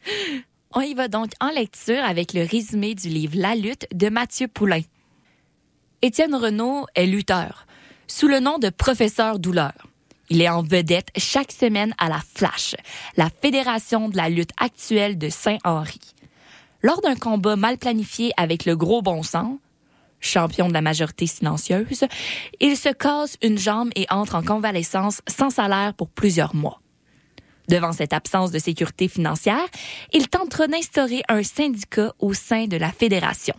On 0.74 0.82
y 0.82 0.92
va 0.92 1.08
donc 1.08 1.30
en 1.40 1.50
lecture 1.50 2.04
avec 2.04 2.34
le 2.34 2.44
résumé 2.44 2.94
du 2.94 3.08
livre 3.08 3.34
La 3.36 3.54
lutte 3.54 3.86
de 3.92 4.10
Mathieu 4.10 4.46
Poulain. 4.46 4.82
Étienne 6.02 6.34
Renault 6.34 6.86
est 6.94 7.06
lutteur, 7.06 7.66
sous 8.06 8.28
le 8.28 8.40
nom 8.40 8.58
de 8.58 8.68
professeur 8.68 9.38
douleur. 9.38 9.72
Il 10.28 10.42
est 10.42 10.48
en 10.48 10.62
vedette 10.62 11.08
chaque 11.16 11.52
semaine 11.52 11.94
à 11.96 12.08
la 12.08 12.20
Flash, 12.34 12.76
la 13.16 13.30
fédération 13.30 14.10
de 14.10 14.16
la 14.16 14.28
lutte 14.28 14.52
actuelle 14.58 15.16
de 15.16 15.30
Saint-Henri. 15.30 16.00
Lors 16.82 17.00
d'un 17.00 17.16
combat 17.16 17.56
mal 17.56 17.78
planifié 17.78 18.32
avec 18.36 18.66
le 18.66 18.76
gros 18.76 19.00
bon 19.00 19.22
sens, 19.22 19.58
champion 20.24 20.68
de 20.68 20.72
la 20.72 20.80
majorité 20.80 21.26
silencieuse, 21.26 22.04
il 22.60 22.76
se 22.76 22.90
casse 22.90 23.36
une 23.42 23.58
jambe 23.58 23.90
et 23.96 24.06
entre 24.10 24.34
en 24.34 24.42
convalescence 24.42 25.20
sans 25.28 25.50
salaire 25.50 25.94
pour 25.94 26.10
plusieurs 26.10 26.54
mois. 26.54 26.80
Devant 27.68 27.92
cette 27.92 28.12
absence 28.12 28.50
de 28.50 28.58
sécurité 28.58 29.08
financière, 29.08 29.66
il 30.12 30.28
tentera 30.28 30.66
d'instaurer 30.66 31.22
un 31.28 31.42
syndicat 31.42 32.12
au 32.18 32.34
sein 32.34 32.66
de 32.66 32.76
la 32.76 32.90
fédération. 32.90 33.54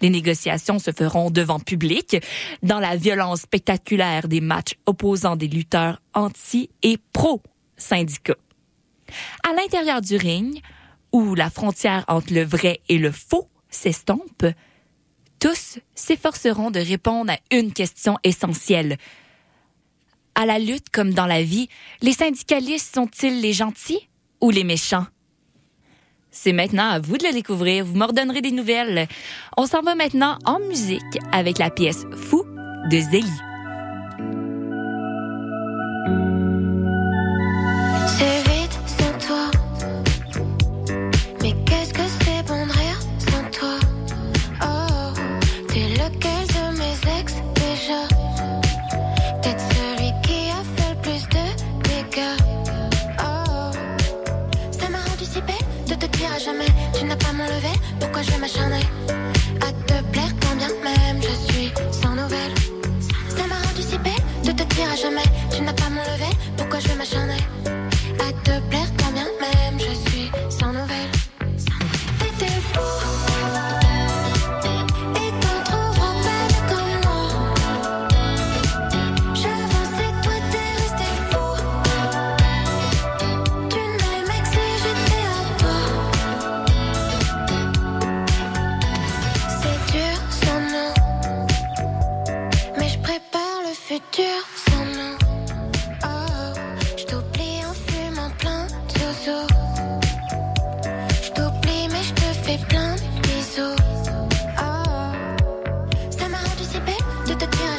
Les 0.00 0.10
négociations 0.10 0.78
se 0.78 0.92
feront 0.92 1.30
devant 1.30 1.58
public, 1.58 2.16
dans 2.62 2.78
la 2.78 2.96
violence 2.96 3.40
spectaculaire 3.40 4.28
des 4.28 4.40
matchs 4.40 4.74
opposant 4.86 5.36
des 5.36 5.48
lutteurs 5.48 6.00
anti 6.14 6.70
et 6.82 6.98
pro-syndicats. 7.12 8.36
À 9.48 9.54
l'intérieur 9.54 10.00
du 10.00 10.16
ring, 10.16 10.60
où 11.12 11.34
la 11.34 11.50
frontière 11.50 12.04
entre 12.08 12.32
le 12.32 12.44
vrai 12.44 12.80
et 12.88 12.98
le 12.98 13.10
faux 13.10 13.48
s'estompe, 13.70 14.46
tous 15.38 15.78
s'efforceront 15.94 16.70
de 16.70 16.80
répondre 16.80 17.32
à 17.32 17.38
une 17.54 17.72
question 17.72 18.18
essentielle. 18.24 18.96
À 20.34 20.46
la 20.46 20.58
lutte 20.58 20.90
comme 20.90 21.14
dans 21.14 21.26
la 21.26 21.42
vie, 21.42 21.68
les 22.00 22.12
syndicalistes 22.12 22.94
sont-ils 22.94 23.40
les 23.40 23.52
gentils 23.52 24.08
ou 24.40 24.50
les 24.50 24.64
méchants? 24.64 25.06
C'est 26.30 26.52
maintenant 26.52 26.90
à 26.90 27.00
vous 27.00 27.18
de 27.18 27.26
le 27.26 27.32
découvrir. 27.32 27.84
Vous 27.84 27.96
m'ordonnerez 27.96 28.42
des 28.42 28.52
nouvelles. 28.52 29.08
On 29.56 29.66
s'en 29.66 29.82
va 29.82 29.94
maintenant 29.94 30.38
en 30.44 30.60
musique 30.60 31.02
avec 31.32 31.58
la 31.58 31.70
pièce 31.70 32.04
Fou 32.14 32.44
de 32.90 33.00
Zélie. 33.00 33.47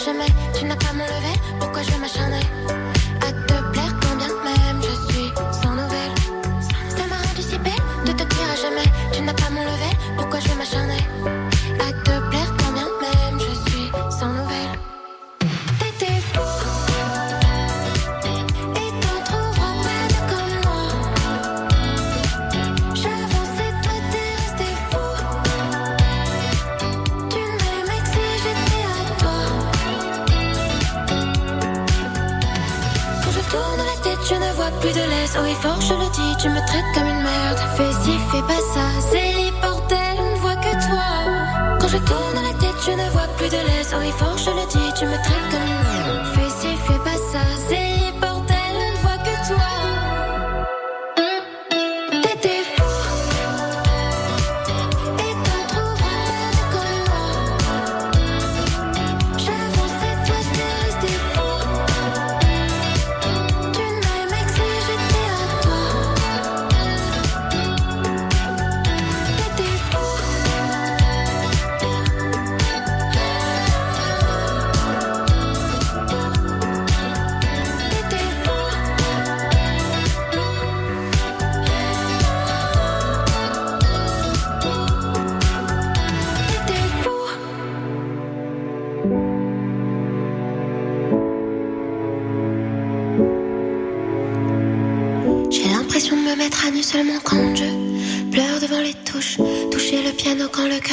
Jamais. 0.06 0.26
Tu 0.58 0.66
n'as 0.66 0.76
pas 0.76 0.94
mon 0.94 1.04
level, 1.04 1.40
pourquoi 1.60 1.82
je 1.84 1.92
vais 1.92 1.98
fort, 35.62 35.82
je 35.82 35.94
le 35.94 36.10
dis, 36.12 36.38
tu 36.42 36.50
me 36.50 36.62
traites 36.66 36.90
comme 36.94 37.08
une 37.08 37.24
merde. 37.24 37.60
Fais 37.76 37.94
ci, 38.04 38.18
fais 38.32 38.42
pas 38.42 38.62
ça, 38.74 38.86
c'est 39.12 39.34
les 39.40 39.52
bordel, 39.62 40.16
on 40.20 40.32
ne 40.32 40.40
voit 40.40 40.56
que 40.56 40.74
toi. 40.88 41.08
Quand 41.80 41.88
je 41.88 41.98
tourne 41.98 42.40
la 42.48 42.54
tête, 42.60 42.80
je 42.86 42.92
ne 42.92 43.10
vois 43.12 43.28
plus 43.38 43.50
de. 43.50 43.58
Oh, 43.92 44.02
et 44.02 44.12
fort, 44.12 44.38
je 44.38 44.52
le 44.52 44.66
dis, 44.68 44.94
tu 45.00 45.06
me 45.06 45.18
traites 45.26 45.50
comme 45.52 45.62
une 45.62 45.68
merde. 45.68 45.79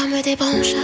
Me 0.07 0.23
débranche. 0.23 0.75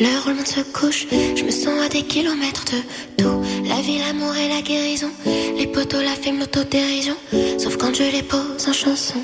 Le 0.00 0.34
monde 0.34 0.46
se 0.46 0.60
couche, 0.60 1.06
je 1.10 1.42
me 1.42 1.50
sens 1.50 1.80
à 1.84 1.88
des 1.88 2.02
kilomètres 2.02 2.64
de 2.66 3.22
tout. 3.22 3.42
La 3.68 3.80
vie, 3.80 3.98
l'amour 3.98 4.34
et 4.36 4.48
la 4.48 4.60
guérison. 4.60 5.10
Les 5.56 5.66
poteaux, 5.66 6.00
la 6.00 6.14
fame, 6.22 6.38
l'autodérision. 6.38 7.14
Sauf 7.58 7.76
quand 7.76 7.94
je 7.94 8.04
les 8.04 8.22
pose 8.22 8.68
en 8.68 8.72
chanson. 8.72 9.18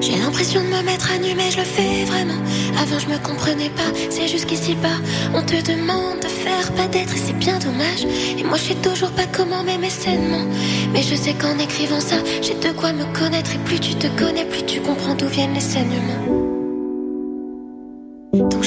J'ai 0.00 0.16
l'impression 0.16 0.60
de 0.60 0.66
me 0.66 0.82
mettre 0.82 1.10
à 1.12 1.18
nu, 1.18 1.34
mais 1.34 1.50
je 1.50 1.58
le 1.58 1.64
fais 1.64 2.04
vraiment. 2.04 2.40
Avant, 2.80 2.98
je 2.98 3.08
me 3.08 3.18
comprenais 3.18 3.70
pas, 3.70 3.90
c'est 4.10 4.28
juste 4.28 4.46
qu'ici 4.46 4.74
bas, 4.74 5.00
on 5.34 5.42
te 5.42 5.56
demande 5.70 6.20
de 6.20 6.28
faire 6.28 6.72
pas 6.72 6.86
d'être, 6.86 7.14
et 7.14 7.18
c'est 7.18 7.38
bien 7.38 7.58
dommage. 7.58 8.04
Et 8.38 8.42
moi, 8.44 8.56
je 8.56 8.68
sais 8.68 8.80
toujours 8.88 9.10
pas 9.10 9.26
comment 9.32 9.62
m'aimer 9.62 9.90
sainement. 9.90 10.46
Mais 10.92 11.02
je 11.02 11.14
sais 11.14 11.34
qu'en 11.34 11.58
écrivant 11.58 12.00
ça, 12.00 12.16
j'ai 12.42 12.54
de 12.54 12.72
quoi 12.76 12.92
me 12.92 13.04
connaître. 13.18 13.52
Et 13.54 13.58
plus 13.64 13.80
tu 13.80 13.94
te 13.94 14.06
connais, 14.18 14.44
plus 14.44 14.64
tu 14.64 14.80
comprends 14.80 15.14
d'où 15.14 15.26
viennent 15.26 15.54
les 15.54 15.60
saignements. 15.60 16.40
Donc 18.32 18.64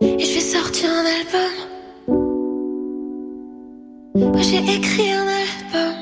Et 0.00 0.24
je 0.24 0.34
vais 0.34 0.40
sortir 0.40 0.90
un 0.90 1.04
album. 1.04 1.52
J'ai 4.40 4.60
écrit 4.74 5.12
un 5.12 5.26
album. 5.26 5.94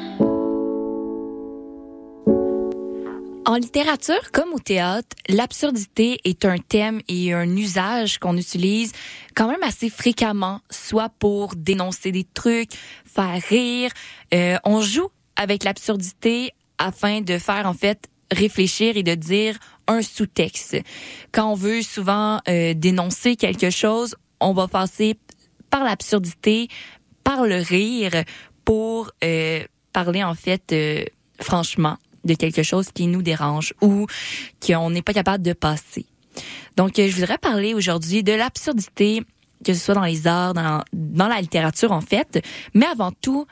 En 3.46 3.56
littérature 3.56 4.30
comme 4.32 4.52
au 4.52 4.60
théâtre, 4.60 5.16
l'absurdité 5.28 6.20
est 6.22 6.44
un 6.44 6.58
thème 6.58 7.00
et 7.08 7.32
un 7.32 7.56
usage 7.56 8.18
qu'on 8.18 8.36
utilise 8.36 8.92
quand 9.34 9.48
même 9.48 9.64
assez 9.64 9.90
fréquemment, 9.90 10.60
soit 10.70 11.08
pour 11.18 11.56
dénoncer 11.56 12.12
des 12.12 12.28
trucs, 12.32 12.74
faire 13.04 13.42
rire. 13.48 13.90
Euh, 14.32 14.56
on 14.64 14.80
joue 14.80 15.08
avec 15.34 15.64
l'absurdité 15.64 16.52
afin 16.78 17.22
de 17.22 17.38
faire 17.38 17.66
en 17.66 17.74
fait 17.74 18.08
réfléchir 18.30 18.96
et 18.96 19.02
de 19.02 19.14
dire 19.14 19.58
un 19.86 20.02
sous-texte. 20.02 20.76
Quand 21.32 21.52
on 21.52 21.54
veut 21.54 21.82
souvent 21.82 22.40
euh, 22.48 22.74
dénoncer 22.74 23.36
quelque 23.36 23.70
chose, 23.70 24.16
on 24.40 24.52
va 24.52 24.68
passer 24.68 25.16
par 25.70 25.84
l'absurdité, 25.84 26.68
par 27.24 27.44
le 27.44 27.56
rire 27.56 28.24
pour 28.64 29.10
euh, 29.24 29.64
parler 29.92 30.22
en 30.22 30.34
fait 30.34 30.72
euh, 30.72 31.04
franchement 31.40 31.96
de 32.24 32.34
quelque 32.34 32.62
chose 32.62 32.88
qui 32.92 33.06
nous 33.06 33.22
dérange 33.22 33.74
ou 33.80 34.06
qu'on 34.64 34.90
n'est 34.90 35.02
pas 35.02 35.12
capable 35.12 35.42
de 35.42 35.52
passer. 35.52 36.06
Donc, 36.76 36.92
je 36.96 37.14
voudrais 37.14 37.38
parler 37.38 37.74
aujourd'hui 37.74 38.22
de 38.22 38.32
l'absurdité, 38.32 39.22
que 39.64 39.74
ce 39.74 39.80
soit 39.80 39.94
dans 39.94 40.04
les 40.04 40.26
arts, 40.26 40.54
dans 40.54 41.28
la 41.28 41.40
littérature 41.40 41.92
en 41.92 42.00
fait, 42.00 42.42
mais 42.74 42.86
avant 42.86 43.12
tout, 43.12 43.46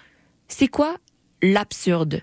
c'est 0.48 0.68
quoi 0.68 0.96
l'absurde? 1.42 2.22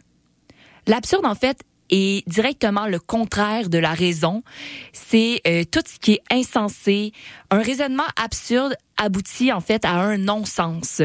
L'absurde, 0.88 1.26
en 1.26 1.36
fait, 1.36 1.60
est 1.89 2.27
directement 2.27 2.88
le 2.88 3.00
contraire 3.00 3.70
de 3.70 3.77
la 3.77 3.94
raison. 3.94 4.44
C'est 4.94 5.41
euh, 5.48 5.63
tout 5.70 5.84
ce 5.86 6.00
qui 6.00 6.13
est 6.13 6.24
insensé. 6.32 7.12
Un 7.50 7.62
raisonnement 7.62 8.08
absurde 8.22 8.75
aboutit 8.98 9.51
en 9.51 9.62
fait 9.62 9.86
à 9.86 9.94
un 9.94 10.17
non-sens. 10.17 11.01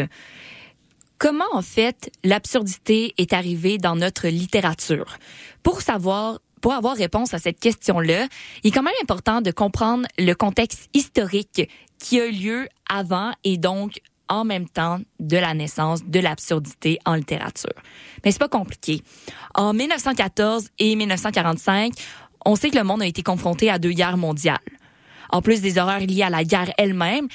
Comment 1.18 1.44
en 1.52 1.62
fait 1.62 2.10
l'absurdité 2.24 3.14
est 3.18 3.32
arrivée 3.32 3.78
dans 3.78 3.94
notre 3.94 4.28
littérature? 4.28 5.18
Pour 5.62 5.80
savoir 5.80 6.40
pour 6.60 6.72
avoir 6.72 6.96
réponse 6.96 7.34
à 7.34 7.38
cette 7.38 7.58
question-là, 7.58 8.28
il 8.62 8.68
est 8.68 8.70
quand 8.70 8.84
même 8.84 8.94
important 9.02 9.40
de 9.40 9.50
comprendre 9.50 10.06
le 10.16 10.32
contexte 10.32 10.88
historique 10.94 11.68
qui 11.98 12.20
a 12.20 12.26
lieu 12.26 12.68
avant 12.88 13.32
et 13.42 13.58
donc 13.58 14.00
en 14.32 14.44
même 14.44 14.68
temps 14.68 14.98
de 15.20 15.36
la 15.36 15.52
naissance 15.52 16.04
de 16.04 16.18
l'absurdité 16.18 16.98
en 17.04 17.14
littérature. 17.14 17.74
Mais 18.24 18.32
c'est 18.32 18.38
pas 18.38 18.48
compliqué. 18.48 19.02
En 19.54 19.74
1914 19.74 20.70
et 20.78 20.96
1945, 20.96 21.92
on 22.46 22.56
sait 22.56 22.70
que 22.70 22.78
le 22.78 22.84
monde 22.84 23.02
a 23.02 23.06
été 23.06 23.22
confronté 23.22 23.70
à 23.70 23.78
deux 23.78 23.92
guerres 23.92 24.16
mondiales. 24.16 24.58
En 25.30 25.42
plus 25.42 25.60
des 25.60 25.78
horreurs 25.78 26.00
liées 26.00 26.22
à 26.22 26.30
la 26.30 26.44
guerre 26.44 26.72
elle-même, 26.78 27.28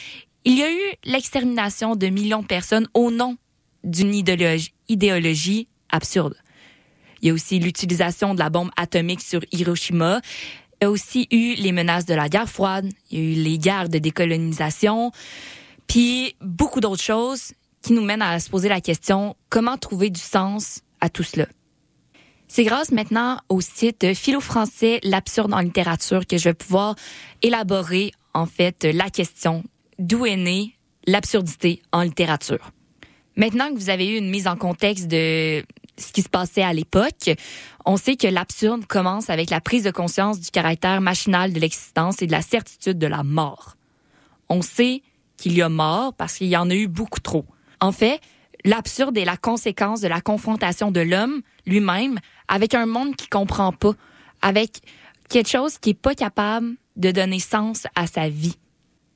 il 0.44 0.58
y 0.58 0.63
a 0.63 0.72
eu 0.72 0.96
l'extermination 1.06 1.96
de 1.96 2.08
millions 2.08 2.42
de 2.42 2.48
personnes 2.48 2.88
au 2.94 3.12
nom 3.12 3.38
d'une 3.84 4.13
idéologie, 4.16 5.68
absurde. 5.89 6.36
Il 7.22 7.27
y 7.27 7.32
a 7.32 7.34
aussi 7.34 7.60
l'utilisation 7.60 8.34
de 8.34 8.39
la 8.39 8.50
bombe 8.50 8.70
atomique 8.75 9.22
sur 9.22 9.42
Hiroshima. 9.51 10.22
Il 10.82 10.86
y 10.86 10.88
a 10.88 10.92
aussi 10.92 11.27
eu 11.32 11.56
les 11.56 11.72
menaces 11.72 12.06
de 12.06 12.13
la 12.13 12.30
guerre 12.30 12.50
froide. 12.50 12.89
Il 13.12 13.20
y 13.20 13.22
a 13.22 13.25
eu 13.25 13.44
les 13.44 13.58
guerres 13.58 13.89
de 13.89 13.98
décolonisation. 13.98 15.12
Puis 15.88 16.36
beaucoup 16.41 16.79
d'autres 16.79 17.01
choses 17.01 17.53
qui 17.82 17.94
nous 17.94 18.03
mènent 18.03 18.22
à 18.22 18.39
se 18.39 18.50
poser 18.50 18.70
la 18.70 18.82
question 18.82 19.36
comment 19.50 19.77
trouver 19.77 20.10
du 20.10 20.20
sens 20.20 20.82
à 21.00 21.10
tout 21.10 21.24
cela? 21.24 21.48
C'est 22.48 22.63
grâce 22.63 22.91
maintenant 22.91 23.39
au 23.50 23.60
site 23.60 24.13
Philo-Français 24.13 25.00
L'absurde 25.03 25.53
en 25.53 25.60
littérature 25.60 26.25
que 26.25 26.38
je 26.38 26.46
vais 26.46 26.53
pouvoir 26.53 26.96
élaborer 27.41 28.12
en 28.34 28.46
fait 28.46 28.86
la 28.86 29.10
question 29.10 29.63
d'où 30.00 30.25
est 30.25 30.38
née 30.38 30.74
l'absurdité 31.06 31.82
en 31.91 32.01
littérature. 32.01 32.72
Maintenant 33.36 33.70
que 33.70 33.75
vous 33.75 33.89
avez 33.89 34.10
eu 34.10 34.17
une 34.17 34.29
mise 34.29 34.48
en 34.48 34.56
contexte 34.56 35.08
de 35.08 35.63
ce 35.98 36.12
qui 36.12 36.22
se 36.22 36.29
passait 36.29 36.63
à 36.63 36.74
l'époque, 36.74 37.32
on 37.86 37.98
sait 37.98 38.15
que 38.15 38.27
l'absurde 38.27 38.86
commence 38.86 39.29
avec 39.29 39.50
la 39.50 39.62
prise 39.62 39.84
de 39.84 39.91
conscience 39.91 40.39
du 40.39 40.51
caractère 40.51 41.01
machinal 41.01 41.53
de 41.53 41.60
l'existence 41.60 42.21
et 42.21 42.28
de 42.28 42.32
la 42.32 42.41
certitude 42.41 42.97
de 42.97 43.08
la 43.08 43.23
mort. 43.23 43.76
On 44.50 44.62
sait 44.62 45.02
qu'il 45.38 45.54
y 45.54 45.62
a 45.62 45.69
mort 45.69 46.13
parce 46.13 46.36
qu'il 46.38 46.47
y 46.47 46.58
en 46.58 46.69
a 46.69 46.76
eu 46.76 46.88
beaucoup 46.88 47.19
trop. 47.19 47.45
En 47.80 47.91
fait, 47.91 48.19
l'absurde 48.65 49.17
est 49.17 49.26
la 49.26 49.38
conséquence 49.38 50.02
de 50.02 50.08
la 50.08 50.21
confrontation 50.21 50.91
de 50.91 51.02
l'homme 51.02 51.41
lui-même 51.65 52.19
avec 52.47 52.73
un 52.73 52.86
monde 52.86 53.15
qui 53.15 53.28
comprend 53.28 53.71
pas, 53.71 53.93
avec 54.41 54.82
quelque 55.30 55.50
chose 55.50 55.78
qui 55.78 55.91
est 55.91 55.93
pas 55.93 56.15
capable 56.15 56.76
de 56.95 57.12
donner 57.12 57.39
sens 57.39 57.88
à 57.95 58.08
sa 58.08 58.30
vie. 58.30 58.58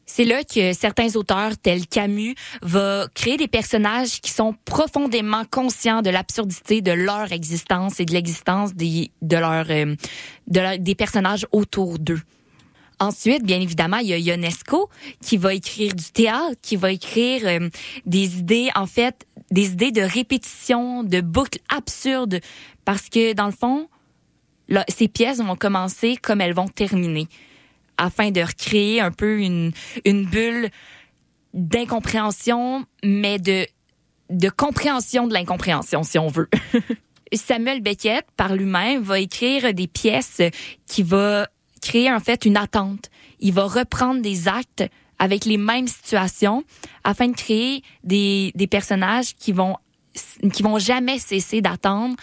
C'est 0.05 0.25
là 0.25 0.43
que 0.43 0.73
certains 0.73 1.15
auteurs 1.15 1.57
tels 1.57 1.87
Camus 1.87 2.35
vont 2.61 3.07
créer 3.15 3.37
des 3.37 3.47
personnages 3.47 4.19
qui 4.19 4.29
sont 4.29 4.53
profondément 4.65 5.43
conscients 5.49 6.01
de 6.01 6.09
l'absurdité 6.09 6.81
de 6.81 6.91
leur 6.91 7.31
existence 7.31 8.01
et 8.01 8.05
de 8.05 8.11
l'existence 8.11 8.73
des 8.73 9.09
de 9.21 9.37
euh, 9.37 9.95
des 10.79 10.95
personnages 10.95 11.47
autour 11.53 11.97
d'eux. 11.97 12.19
Ensuite, 13.01 13.43
bien 13.43 13.59
évidemment, 13.59 13.97
il 13.97 14.09
y 14.09 14.13
a 14.13 14.19
Ionesco 14.19 14.87
qui 15.23 15.37
va 15.37 15.55
écrire 15.55 15.95
du 15.95 16.11
théâtre, 16.11 16.55
qui 16.61 16.75
va 16.75 16.91
écrire 16.91 17.41
euh, 17.47 17.67
des 18.05 18.37
idées, 18.37 18.69
en 18.75 18.85
fait, 18.85 19.25
des 19.49 19.71
idées 19.71 19.91
de 19.91 20.03
répétition, 20.03 21.03
de 21.03 21.19
boucles 21.19 21.57
absurdes, 21.75 22.41
parce 22.85 23.09
que 23.09 23.33
dans 23.33 23.47
le 23.47 23.53
fond, 23.53 23.89
là, 24.69 24.85
ces 24.87 25.07
pièces 25.07 25.39
vont 25.39 25.55
commencer 25.55 26.15
comme 26.15 26.41
elles 26.41 26.53
vont 26.53 26.67
terminer, 26.67 27.27
afin 27.97 28.29
de 28.29 28.41
recréer 28.41 29.01
un 29.01 29.11
peu 29.11 29.39
une, 29.39 29.71
une 30.05 30.27
bulle 30.27 30.69
d'incompréhension, 31.55 32.85
mais 33.03 33.39
de, 33.39 33.65
de 34.29 34.49
compréhension 34.49 35.25
de 35.25 35.33
l'incompréhension, 35.33 36.03
si 36.03 36.19
on 36.19 36.27
veut. 36.27 36.49
Samuel 37.33 37.81
Beckett, 37.81 38.27
par 38.37 38.55
lui-même, 38.55 39.01
va 39.01 39.19
écrire 39.19 39.73
des 39.73 39.87
pièces 39.87 40.43
qui 40.85 41.01
va 41.01 41.47
créer 41.81 42.11
en 42.11 42.19
fait 42.19 42.45
une 42.45 42.57
attente. 42.57 43.09
Il 43.39 43.53
va 43.53 43.65
reprendre 43.65 44.21
des 44.21 44.47
actes 44.47 44.83
avec 45.19 45.45
les 45.45 45.57
mêmes 45.57 45.87
situations 45.87 46.63
afin 47.03 47.27
de 47.27 47.35
créer 47.35 47.83
des, 48.03 48.51
des 48.55 48.67
personnages 48.67 49.35
qui 49.35 49.51
vont 49.51 49.77
qui 50.51 50.61
vont 50.61 50.77
jamais 50.77 51.19
cesser 51.19 51.61
d'attendre 51.61 52.15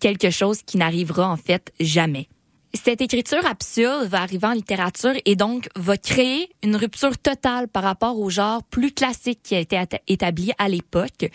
quelque 0.00 0.30
chose 0.30 0.62
qui 0.62 0.78
n'arrivera 0.78 1.28
en 1.28 1.36
fait 1.36 1.72
jamais. 1.78 2.28
Cette 2.72 3.00
écriture 3.00 3.44
absurde 3.46 4.06
va 4.06 4.22
arriver 4.22 4.46
en 4.46 4.52
littérature 4.52 5.14
et 5.24 5.34
donc 5.36 5.68
va 5.76 5.96
créer 5.96 6.50
une 6.62 6.76
rupture 6.76 7.18
totale 7.18 7.68
par 7.68 7.82
rapport 7.82 8.18
au 8.18 8.30
genre 8.30 8.62
plus 8.62 8.92
classique 8.92 9.40
qui 9.42 9.56
a 9.56 9.60
été 9.60 9.80
établi 10.06 10.52
à 10.56 10.68
l'époque, 10.68 11.30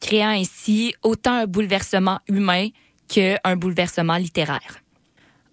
créant 0.00 0.30
ainsi 0.30 0.94
autant 1.02 1.34
un 1.34 1.46
bouleversement 1.46 2.20
humain 2.28 2.68
qu'un 3.08 3.56
bouleversement 3.56 4.16
littéraire. 4.16 4.80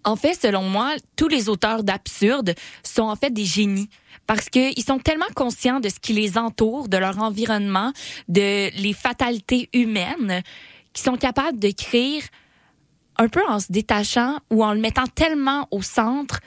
En 0.08 0.16
fait, 0.16 0.40
selon 0.42 0.62
moi, 0.62 0.96
tous 1.18 1.28
les 1.28 1.50
auteurs 1.50 1.84
d'absurde 1.84 2.56
sont 2.82 3.04
en 3.04 3.18
fait 3.18 3.30
des 3.30 3.44
génies 3.44 3.90
parce 4.26 4.48
qu'ils 4.48 4.84
sont 4.86 5.00
tellement 5.00 5.26
conscients 5.36 5.82
de 5.82 5.90
ce 5.90 6.00
qui 6.00 6.14
les 6.14 6.38
entoure, 6.38 6.88
de 6.88 6.96
leur 6.96 7.20
environnement, 7.20 7.92
de 8.30 8.74
les 8.82 8.94
fatalités 8.94 9.70
humaines, 9.74 10.44
qu'ils 10.94 11.04
sont 11.04 11.18
capables 11.18 11.60
créer 11.74 12.24
un 13.18 13.28
peu 13.28 13.42
en 13.50 13.60
se 13.60 13.70
détachant 13.70 14.38
ou 14.50 14.64
en 14.64 14.74
le 14.74 14.80
mettant 14.80 15.08
tellement 15.08 15.68
au 15.72 15.82
centre, 15.82 16.40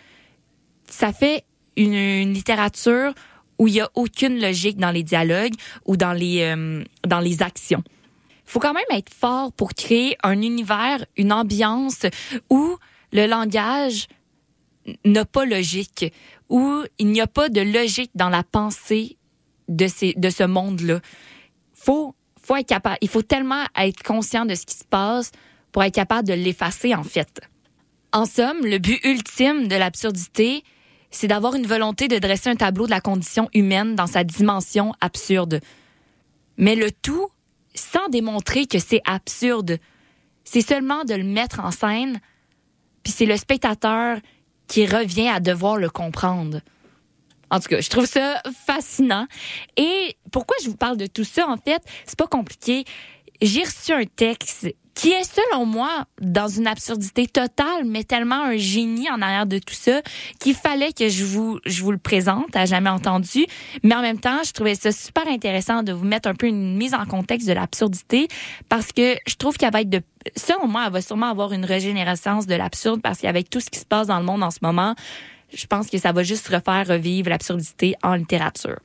ça 0.89 1.13
fait 1.13 1.45
une, 1.77 2.33
littérature 2.33 3.13
où 3.59 3.69
il 3.69 3.75
y 3.75 3.81
a 3.83 3.91
aucune 3.95 4.41
logique 4.41 4.79
dans 4.79 4.91
les 4.91 5.03
dialogues 5.03 5.55
ou 5.85 5.99
dans 5.99 6.15
les 6.15 6.41
euh, 6.45 6.83
dans 7.07 7.21
les 7.21 7.43
actions. 7.43 7.85
Il 8.47 8.53
faut 8.53 8.59
quand 8.59 8.73
même 8.73 8.85
être 8.91 9.13
fort 9.13 9.53
pour 9.53 9.75
créer 9.75 10.17
un 10.23 10.41
univers, 10.41 11.05
une 11.19 11.31
ambiance 11.31 12.07
où 12.49 12.79
le 13.13 13.27
langage 13.27 14.07
n'a 15.05 15.25
pas 15.25 15.45
logique, 15.45 16.13
ou 16.49 16.83
il 16.99 17.09
n'y 17.09 17.21
a 17.21 17.27
pas 17.27 17.49
de 17.49 17.61
logique 17.61 18.11
dans 18.15 18.29
la 18.29 18.43
pensée 18.43 19.17
de, 19.69 19.87
ces, 19.87 20.15
de 20.15 20.31
ce 20.31 20.45
monde-là. 20.45 21.01
Faut, 21.73 22.15
faut 22.43 22.57
être 22.57 22.67
capable, 22.69 22.99
il 23.01 23.09
faut 23.09 23.23
tellement 23.23 23.65
être 23.77 24.03
conscient 24.03 24.45
de 24.45 24.55
ce 24.55 24.67
qui 24.67 24.75
se 24.75 24.85
passe 24.85 25.31
pour 25.73 25.83
être 25.85 25.95
capable 25.95 26.27
de 26.27 26.35
l'effacer, 26.35 26.95
en 26.95 27.05
fait. 27.05 27.41
En 28.13 28.27
somme, 28.27 28.65
le 28.65 28.79
but 28.79 28.99
ultime 29.05 29.69
de 29.69 29.77
l'absurdité, 29.77 30.65
c'est 31.11 31.29
d'avoir 31.29 31.55
une 31.55 31.67
volonté 31.67 32.09
de 32.09 32.19
dresser 32.19 32.51
un 32.51 32.57
tableau 32.57 32.87
de 32.87 32.91
la 32.91 33.01
condition 33.01 33.49
humaine 33.55 33.95
dans 33.95 34.07
sa 34.07 34.25
dimension 34.25 34.95
absurde. 35.01 35.61
Mais 36.57 36.75
le 36.75 36.91
tout 36.91 37.29
sans 37.75 38.09
démontrer 38.09 38.67
que 38.67 38.79
c'est 38.79 39.03
absurde, 39.07 39.79
c'est 40.45 40.61
seulement 40.61 41.05
de 41.05 41.15
le 41.15 41.25
mettre 41.25 41.61
en 41.61 41.71
scène, 41.71 42.21
puis 43.03 43.13
c'est 43.13 43.27
le 43.27 43.37
spectateur 43.37 44.19
qui 44.67 44.87
revient 44.87 45.29
à 45.29 45.41
devoir 45.41 45.77
le 45.77 45.91
comprendre. 45.91 46.61
En 47.51 47.59
tout 47.59 47.69
cas, 47.69 47.81
je 47.81 47.91
trouve 47.91 48.07
ça 48.07 48.41
fascinant. 48.67 49.27
Et 49.77 50.17
pourquoi 50.31 50.57
je 50.63 50.69
vous 50.69 50.77
parle 50.77 50.97
de 50.97 51.07
tout 51.07 51.25
ça, 51.25 51.49
en 51.49 51.57
fait, 51.57 51.83
c'est 52.07 52.19
pas 52.19 52.29
compliqué. 52.29 52.85
J'ai 53.43 53.65
reçu 53.65 53.93
un 53.93 54.05
texte 54.05 54.69
qui 55.01 55.13
est, 55.13 55.25
selon 55.25 55.65
moi, 55.65 56.05
dans 56.21 56.49
une 56.49 56.67
absurdité 56.67 57.27
totale, 57.27 57.87
mais 57.87 58.05
tellement 58.05 58.45
un 58.45 58.59
génie 58.59 59.11
en 59.11 59.23
arrière 59.23 59.47
de 59.47 59.59
tout 59.59 59.73
ça, 59.73 60.03
qu'il 60.41 60.55
fallait 60.55 60.93
que 60.93 61.09
je 61.09 61.25
vous, 61.25 61.59
je 61.65 61.83
vous 61.83 61.91
le 61.91 61.97
présente, 61.97 62.55
à 62.55 62.67
jamais 62.67 62.91
entendu. 62.91 63.47
Mais 63.83 63.95
en 63.95 64.03
même 64.03 64.21
temps, 64.21 64.43
je 64.45 64.53
trouvais 64.53 64.75
ça 64.75 64.93
super 64.93 65.27
intéressant 65.27 65.83
de 65.83 65.95
vous 65.95 66.05
mettre 66.05 66.29
un 66.29 66.35
peu 66.35 66.49
une 66.49 66.77
mise 66.77 66.93
en 66.93 67.07
contexte 67.07 67.49
de 67.49 67.55
l'absurdité, 67.55 68.29
parce 68.69 68.93
que 68.93 69.17
je 69.27 69.37
trouve 69.37 69.57
qu'elle 69.57 69.73
va 69.73 69.81
être 69.81 69.89
de, 69.89 70.03
selon 70.37 70.69
moi, 70.69 70.85
elle 70.87 70.93
va 70.93 71.01
sûrement 71.01 71.31
avoir 71.31 71.55
une 71.55 71.65
régénérescence 71.65 72.47
de 72.47 72.55
l'absurde, 72.55 73.01
parce 73.01 73.21
qu'avec 73.21 73.49
tout 73.49 73.61
ce 73.61 73.71
qui 73.71 73.79
se 73.79 73.87
passe 73.87 74.09
dans 74.09 74.19
le 74.19 74.27
monde 74.27 74.43
en 74.43 74.51
ce 74.51 74.59
moment, 74.61 74.95
je 75.51 75.65
pense 75.65 75.89
que 75.89 75.97
ça 75.97 76.13
va 76.13 76.23
juste 76.25 76.47
refaire 76.49 76.87
revivre 76.87 77.31
l'absurdité 77.31 77.95
en 78.03 78.17
littérature. 78.17 78.81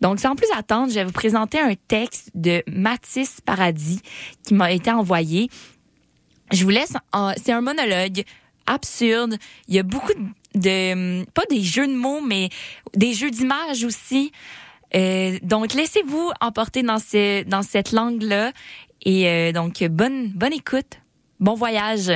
Donc, 0.00 0.20
sans 0.20 0.34
plus 0.34 0.48
attendre, 0.56 0.90
je 0.90 0.94
vais 0.96 1.04
vous 1.04 1.12
présenter 1.12 1.60
un 1.60 1.74
texte 1.88 2.30
de 2.34 2.62
Mathis 2.66 3.40
Paradis 3.40 4.00
qui 4.44 4.54
m'a 4.54 4.72
été 4.72 4.90
envoyé. 4.90 5.48
Je 6.52 6.64
vous 6.64 6.70
laisse, 6.70 6.94
c'est 7.36 7.52
un 7.52 7.60
monologue 7.60 8.24
absurde. 8.66 9.36
Il 9.66 9.74
y 9.74 9.78
a 9.78 9.82
beaucoup 9.82 10.12
de, 10.54 11.24
pas 11.32 11.44
des 11.50 11.62
jeux 11.62 11.86
de 11.86 11.94
mots, 11.94 12.20
mais 12.20 12.48
des 12.94 13.12
jeux 13.14 13.30
d'images 13.30 13.84
aussi. 13.84 14.32
Euh, 14.94 15.38
donc, 15.42 15.74
laissez-vous 15.74 16.30
emporter 16.40 16.82
dans, 16.82 16.98
ce, 16.98 17.44
dans 17.44 17.62
cette 17.62 17.92
langue-là. 17.92 18.52
Et 19.02 19.28
euh, 19.28 19.52
donc, 19.52 19.82
bonne, 19.84 20.28
bonne 20.28 20.52
écoute, 20.52 21.00
bon 21.40 21.54
voyage. 21.54 22.12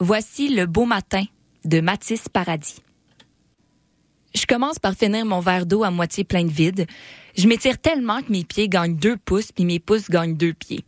Voici 0.00 0.48
le 0.48 0.66
beau 0.66 0.84
matin 0.84 1.24
de 1.64 1.80
Mathis 1.80 2.28
Paradis. 2.28 2.76
Je 4.36 4.44
commence 4.44 4.78
par 4.78 4.92
finir 4.92 5.24
mon 5.24 5.40
verre 5.40 5.64
d'eau 5.64 5.82
à 5.82 5.90
moitié 5.90 6.22
plein 6.22 6.44
de 6.44 6.50
vide. 6.50 6.86
Je 7.38 7.48
m'étire 7.48 7.78
tellement 7.78 8.20
que 8.20 8.30
mes 8.30 8.44
pieds 8.44 8.68
gagnent 8.68 8.94
deux 8.94 9.16
pouces 9.16 9.50
puis 9.50 9.64
mes 9.64 9.78
pouces 9.78 10.10
gagnent 10.10 10.36
deux 10.36 10.52
pieds. 10.52 10.84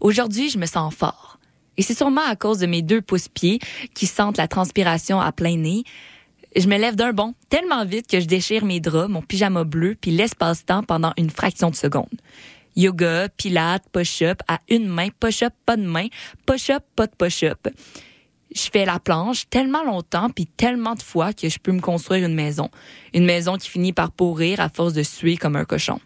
Aujourd'hui, 0.00 0.50
je 0.50 0.58
me 0.58 0.66
sens 0.66 0.92
fort. 0.92 1.38
Et 1.76 1.82
c'est 1.82 1.94
sûrement 1.94 2.26
à 2.26 2.34
cause 2.34 2.58
de 2.58 2.66
mes 2.66 2.82
deux 2.82 3.00
pouces-pieds 3.00 3.60
qui 3.94 4.06
sentent 4.06 4.36
la 4.36 4.48
transpiration 4.48 5.20
à 5.20 5.30
plein 5.30 5.56
nez. 5.56 5.84
Je 6.56 6.66
me 6.66 6.76
lève 6.76 6.96
d'un 6.96 7.12
bond 7.12 7.34
tellement 7.48 7.84
vite 7.84 8.08
que 8.08 8.18
je 8.18 8.26
déchire 8.26 8.64
mes 8.64 8.80
draps, 8.80 9.08
mon 9.08 9.22
pyjama 9.22 9.62
bleu, 9.62 9.94
puis 9.98 10.10
l'espace-temps 10.10 10.82
pendant 10.82 11.12
une 11.16 11.30
fraction 11.30 11.70
de 11.70 11.76
seconde. 11.76 12.10
Yoga, 12.74 13.28
pilates, 13.28 13.88
push-up, 13.92 14.42
à 14.48 14.58
une 14.68 14.88
main, 14.88 15.08
push-up, 15.20 15.54
pas 15.66 15.76
de 15.76 15.86
main, 15.86 16.08
push-up, 16.46 16.82
pas 16.96 17.06
de 17.06 17.14
push-up 17.16 17.68
je 18.54 18.70
fais 18.72 18.84
la 18.84 18.98
planche 18.98 19.48
tellement 19.50 19.84
longtemps 19.84 20.30
puis 20.30 20.46
tellement 20.46 20.94
de 20.94 21.02
fois 21.02 21.32
que 21.32 21.48
je 21.48 21.58
peux 21.58 21.72
me 21.72 21.80
construire 21.80 22.26
une 22.26 22.34
maison. 22.34 22.70
Une 23.14 23.24
maison 23.24 23.56
qui 23.56 23.68
finit 23.68 23.92
par 23.92 24.10
pourrir 24.10 24.60
à 24.60 24.68
force 24.68 24.92
de 24.92 25.02
suer 25.02 25.36
comme 25.36 25.56
un 25.56 25.64
cochon. 25.64 26.00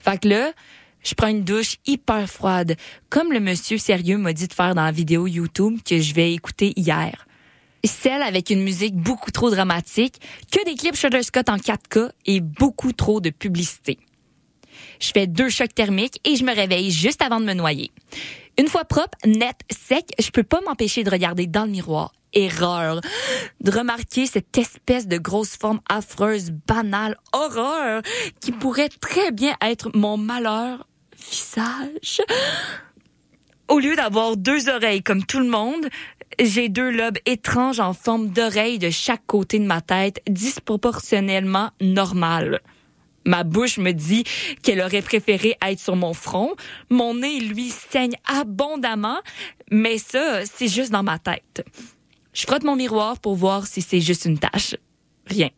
Fait 0.00 0.18
que 0.18 0.28
là, 0.28 0.52
je 1.02 1.14
prends 1.14 1.28
une 1.28 1.44
douche 1.44 1.76
hyper 1.86 2.28
froide, 2.28 2.76
comme 3.08 3.32
le 3.32 3.40
monsieur 3.40 3.78
sérieux 3.78 4.18
m'a 4.18 4.32
dit 4.32 4.48
de 4.48 4.52
faire 4.52 4.74
dans 4.74 4.84
la 4.84 4.92
vidéo 4.92 5.26
YouTube 5.26 5.78
que 5.84 6.00
je 6.00 6.14
vais 6.14 6.32
écouter 6.32 6.72
hier. 6.76 7.26
Celle 7.84 8.22
avec 8.22 8.50
une 8.50 8.62
musique 8.62 8.94
beaucoup 8.94 9.30
trop 9.30 9.50
dramatique, 9.50 10.16
que 10.52 10.62
des 10.66 10.74
clips 10.74 10.96
Shutterscott 10.96 11.48
en 11.48 11.56
4K 11.56 12.10
et 12.26 12.40
beaucoup 12.40 12.92
trop 12.92 13.20
de 13.20 13.30
publicité. 13.30 13.98
Je 15.00 15.10
fais 15.12 15.26
deux 15.26 15.48
chocs 15.48 15.74
thermiques 15.74 16.20
et 16.24 16.36
je 16.36 16.44
me 16.44 16.54
réveille 16.54 16.90
juste 16.90 17.22
avant 17.22 17.40
de 17.40 17.46
me 17.46 17.54
noyer. 17.54 17.90
Une 18.60 18.68
fois 18.68 18.84
propre, 18.84 19.16
net, 19.24 19.56
sec, 19.70 20.12
je 20.18 20.30
peux 20.30 20.42
pas 20.42 20.60
m'empêcher 20.60 21.02
de 21.02 21.08
regarder 21.08 21.46
dans 21.46 21.64
le 21.64 21.70
miroir. 21.70 22.12
Erreur. 22.34 23.00
De 23.60 23.70
remarquer 23.70 24.26
cette 24.26 24.58
espèce 24.58 25.08
de 25.08 25.16
grosse 25.16 25.56
forme 25.56 25.80
affreuse, 25.88 26.50
banale, 26.66 27.16
horreur, 27.32 28.02
qui 28.42 28.52
pourrait 28.52 28.90
très 28.90 29.32
bien 29.32 29.54
être 29.62 29.88
mon 29.94 30.18
malheur 30.18 30.86
visage. 31.16 32.20
Au 33.68 33.78
lieu 33.78 33.96
d'avoir 33.96 34.36
deux 34.36 34.68
oreilles 34.68 35.02
comme 35.02 35.24
tout 35.24 35.40
le 35.40 35.48
monde, 35.48 35.88
j'ai 36.38 36.68
deux 36.68 36.90
lobes 36.90 37.18
étranges 37.24 37.80
en 37.80 37.94
forme 37.94 38.28
d'oreilles 38.28 38.78
de 38.78 38.90
chaque 38.90 39.24
côté 39.26 39.58
de 39.58 39.64
ma 39.64 39.80
tête, 39.80 40.20
disproportionnellement 40.28 41.70
normales. 41.80 42.60
Ma 43.26 43.44
bouche 43.44 43.78
me 43.78 43.92
dit 43.92 44.24
qu'elle 44.62 44.80
aurait 44.80 45.02
préféré 45.02 45.56
être 45.62 45.78
sur 45.78 45.96
mon 45.96 46.14
front. 46.14 46.54
Mon 46.88 47.14
nez, 47.14 47.40
lui, 47.40 47.70
saigne 47.70 48.16
abondamment, 48.26 49.20
mais 49.70 49.98
ça, 49.98 50.44
c'est 50.46 50.68
juste 50.68 50.90
dans 50.90 51.02
ma 51.02 51.18
tête. 51.18 51.64
Je 52.32 52.42
frotte 52.42 52.64
mon 52.64 52.76
miroir 52.76 53.18
pour 53.18 53.34
voir 53.34 53.66
si 53.66 53.82
c'est 53.82 54.00
juste 54.00 54.24
une 54.24 54.38
tache. 54.38 54.76
Rien. 55.26 55.50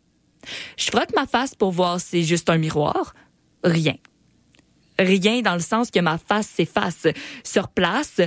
Je 0.77 0.87
frotte 0.87 1.15
ma 1.15 1.27
face 1.27 1.55
pour 1.55 1.71
voir 1.71 2.01
si 2.01 2.07
c'est 2.11 2.23
juste 2.25 2.51
un 2.51 2.59
miroir. 2.59 3.15
Rien. 3.63 3.95
Rien 4.99 5.41
dans 5.43 5.55
le 5.55 5.61
sens 5.61 5.91
que 5.91 6.01
ma 6.01 6.19
face 6.19 6.49
s'efface. 6.49 7.07
Sur 7.45 7.69
place, 7.69 8.21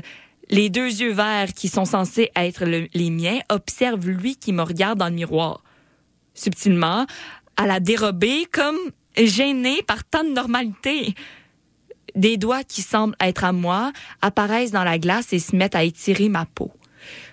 les 0.50 0.70
deux 0.70 1.02
yeux 1.02 1.12
verts 1.12 1.54
qui 1.54 1.68
sont 1.68 1.86
censés 1.86 2.32
être 2.36 2.66
les 2.66 3.10
miens 3.10 3.40
observent 3.50 4.08
lui 4.08 4.36
qui 4.36 4.54
me 4.54 4.62
regarde 4.62 5.00
dans 5.00 5.10
le 5.10 5.16
miroir. 5.16 5.64
Subtilement, 6.34 7.06
à 7.58 7.66
la 7.66 7.80
dérober 7.80 8.46
comme 8.52 8.78
gênée 9.18 9.82
par 9.84 10.04
tant 10.04 10.24
de 10.24 10.30
normalité. 10.30 11.16
Des 12.16 12.38
doigts 12.38 12.64
qui 12.64 12.82
semblent 12.82 13.16
être 13.20 13.44
à 13.44 13.52
moi 13.52 13.92
apparaissent 14.22 14.72
dans 14.72 14.84
la 14.84 15.00
glace 15.00 15.34
et 15.34 15.40
se 15.40 15.56
mettent 15.56 15.76
à 15.76 15.84
étirer 15.84 16.30
ma 16.30 16.46
peau. 16.46 16.72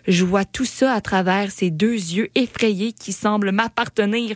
Je 0.07 0.25
vois 0.25 0.45
tout 0.45 0.64
ça 0.64 0.92
à 0.92 1.01
travers 1.01 1.51
ces 1.51 1.71
deux 1.71 1.95
yeux 1.95 2.29
effrayés 2.35 2.92
qui 2.92 3.12
semblent 3.12 3.53
m'appartenir, 3.53 4.35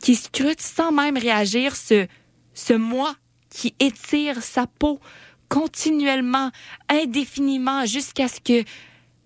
qui 0.00 0.14
scrutent 0.14 0.62
sans 0.62 0.92
même 0.92 1.18
réagir 1.18 1.76
ce, 1.76 2.06
ce 2.54 2.72
moi 2.72 3.14
qui 3.50 3.74
étire 3.80 4.42
sa 4.42 4.66
peau 4.66 5.00
continuellement, 5.48 6.50
indéfiniment, 6.88 7.86
jusqu'à 7.86 8.28
ce 8.28 8.40
que 8.40 8.64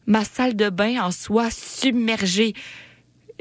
ma 0.07 0.25
salle 0.25 0.57
de 0.57 0.69
bain 0.69 1.01
en 1.03 1.11
soit 1.11 1.51
submergée. 1.51 2.55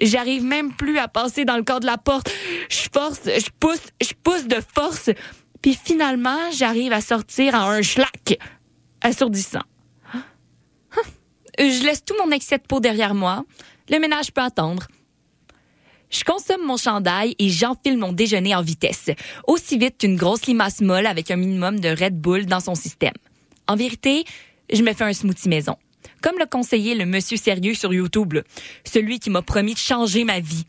J'arrive 0.02 0.44
même 0.44 0.74
plus 0.74 0.98
à 0.98 1.08
passer 1.08 1.46
dans 1.46 1.58
le 1.58 1.64
corps 1.64 1.80
de 1.80 1.86
la 1.86 1.98
porte. 1.98 2.32
Je 2.70 2.88
force, 2.92 3.22
je 3.26 3.50
pousse, 3.60 3.82
je 4.02 4.14
pousse 4.24 4.48
de 4.48 4.60
force. 4.74 5.10
Puis 5.62 5.78
finalement, 5.82 6.52
j'arrive 6.52 6.94
à 6.94 7.02
sortir 7.02 7.54
en 7.54 7.70
un 7.70 7.82
schlack 7.82 8.38
assourdissant. 9.02 9.64
Je 11.58 11.84
laisse 11.84 12.06
tout 12.06 12.16
mon 12.24 12.32
excès 12.32 12.58
de 12.58 12.64
peau 12.64 12.80
derrière 12.80 13.14
moi. 13.14 13.44
Le 13.90 14.00
ménage 14.00 14.32
peut 14.32 14.42
attendre. 14.42 14.88
Je 16.10 16.24
consomme 16.24 16.66
mon 16.66 16.78
chandail 16.78 17.36
et 17.38 17.50
j'enfile 17.50 17.98
mon 17.98 18.14
déjeuner 18.14 18.56
en 18.56 18.62
vitesse, 18.62 19.12
aussi 19.46 19.78
vite 19.78 19.98
qu'une 20.00 20.16
grosse 20.16 20.46
limace 20.48 20.82
molle 20.82 21.06
avec 21.06 21.30
un 21.30 21.36
minimum 21.36 21.80
de 21.80 21.90
Red 21.90 22.20
Bull 22.20 22.46
dans 22.46 22.62
son 22.62 22.74
système. 22.76 23.14
En 23.68 23.76
vérité, 23.76 24.24
je 24.72 24.82
me 24.82 24.94
fais 24.94 25.04
un 25.04 25.14
smoothie 25.14 25.50
maison 25.50 25.76
comme 26.22 26.38
le 26.40 26.46
conseillait 26.46 26.96
le 26.96 27.06
monsieur 27.06 27.38
sérieux 27.38 27.74
sur 27.74 27.94
YouTube, 27.94 28.40
celui 28.84 29.20
qui 29.20 29.30
m'a 29.30 29.42
promis 29.42 29.74
de 29.74 29.80
changer 29.80 30.24
ma 30.24 30.40
vie. 30.40 30.66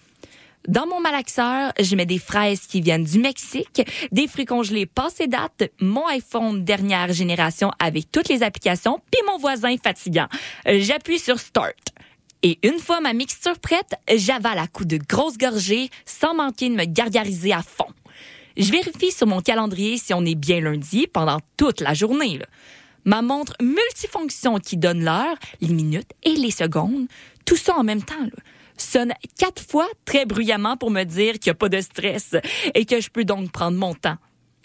Dans 0.68 0.86
mon 0.86 1.00
malaxeur, 1.00 1.72
je 1.80 1.96
mets 1.96 2.06
des 2.06 2.18
fraises 2.18 2.66
qui 2.66 2.82
viennent 2.82 3.04
du 3.04 3.18
Mexique, 3.18 3.82
des 4.12 4.28
fruits 4.28 4.44
congelés 4.44 4.84
passés 4.84 5.26
date, 5.26 5.70
mon 5.80 6.06
iPhone 6.08 6.64
dernière 6.64 7.12
génération 7.12 7.70
avec 7.78 8.12
toutes 8.12 8.28
les 8.28 8.42
applications, 8.42 9.00
puis 9.10 9.22
mon 9.26 9.38
voisin 9.38 9.74
fatigant. 9.82 10.28
J'appuie 10.66 11.18
sur 11.18 11.38
Start. 11.38 11.94
Et 12.42 12.58
une 12.62 12.78
fois 12.78 13.00
ma 13.00 13.14
mixture 13.14 13.58
prête, 13.58 13.94
j'avale 14.14 14.58
à 14.58 14.66
coups 14.66 14.88
de 14.88 14.98
grosses 14.98 15.38
gorgées 15.38 15.90
sans 16.04 16.34
manquer 16.34 16.68
de 16.68 16.74
me 16.74 16.84
gargariser 16.84 17.52
à 17.52 17.62
fond. 17.62 17.88
Je 18.56 18.70
vérifie 18.70 19.12
sur 19.12 19.26
mon 19.26 19.40
calendrier 19.40 19.96
si 19.96 20.12
on 20.12 20.24
est 20.24 20.34
bien 20.34 20.60
lundi 20.60 21.06
pendant 21.06 21.38
toute 21.56 21.80
la 21.80 21.94
journée. 21.94 22.40
Ma 23.04 23.22
montre 23.22 23.54
multifonction 23.60 24.58
qui 24.58 24.76
donne 24.76 25.04
l'heure, 25.04 25.36
les 25.60 25.72
minutes 25.72 26.10
et 26.22 26.34
les 26.34 26.50
secondes, 26.50 27.06
tout 27.44 27.56
ça 27.56 27.76
en 27.76 27.84
même 27.84 28.02
temps, 28.02 28.14
sonne 28.76 29.12
quatre 29.38 29.62
fois 29.62 29.88
très 30.04 30.24
bruyamment 30.24 30.76
pour 30.76 30.90
me 30.90 31.04
dire 31.04 31.34
qu'il 31.34 31.50
n'y 31.50 31.52
a 31.52 31.54
pas 31.54 31.68
de 31.68 31.80
stress 31.80 32.36
et 32.74 32.84
que 32.84 33.00
je 33.00 33.10
peux 33.10 33.24
donc 33.24 33.50
prendre 33.50 33.76
mon 33.76 33.94
temps. 33.94 34.16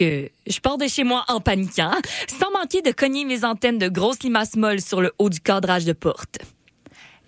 Euh, 0.02 0.28
je 0.46 0.60
pars 0.60 0.76
de 0.76 0.86
chez 0.86 1.04
moi 1.04 1.24
en 1.28 1.40
paniquant, 1.40 1.92
sans 2.28 2.50
manquer 2.50 2.82
de 2.82 2.90
cogner 2.92 3.24
mes 3.24 3.44
antennes 3.44 3.78
de 3.78 3.88
grosses 3.88 4.22
limaces 4.22 4.56
molles 4.56 4.82
sur 4.82 5.00
le 5.00 5.12
haut 5.18 5.30
du 5.30 5.40
cadrage 5.40 5.84
de 5.84 5.94
porte. 5.94 6.38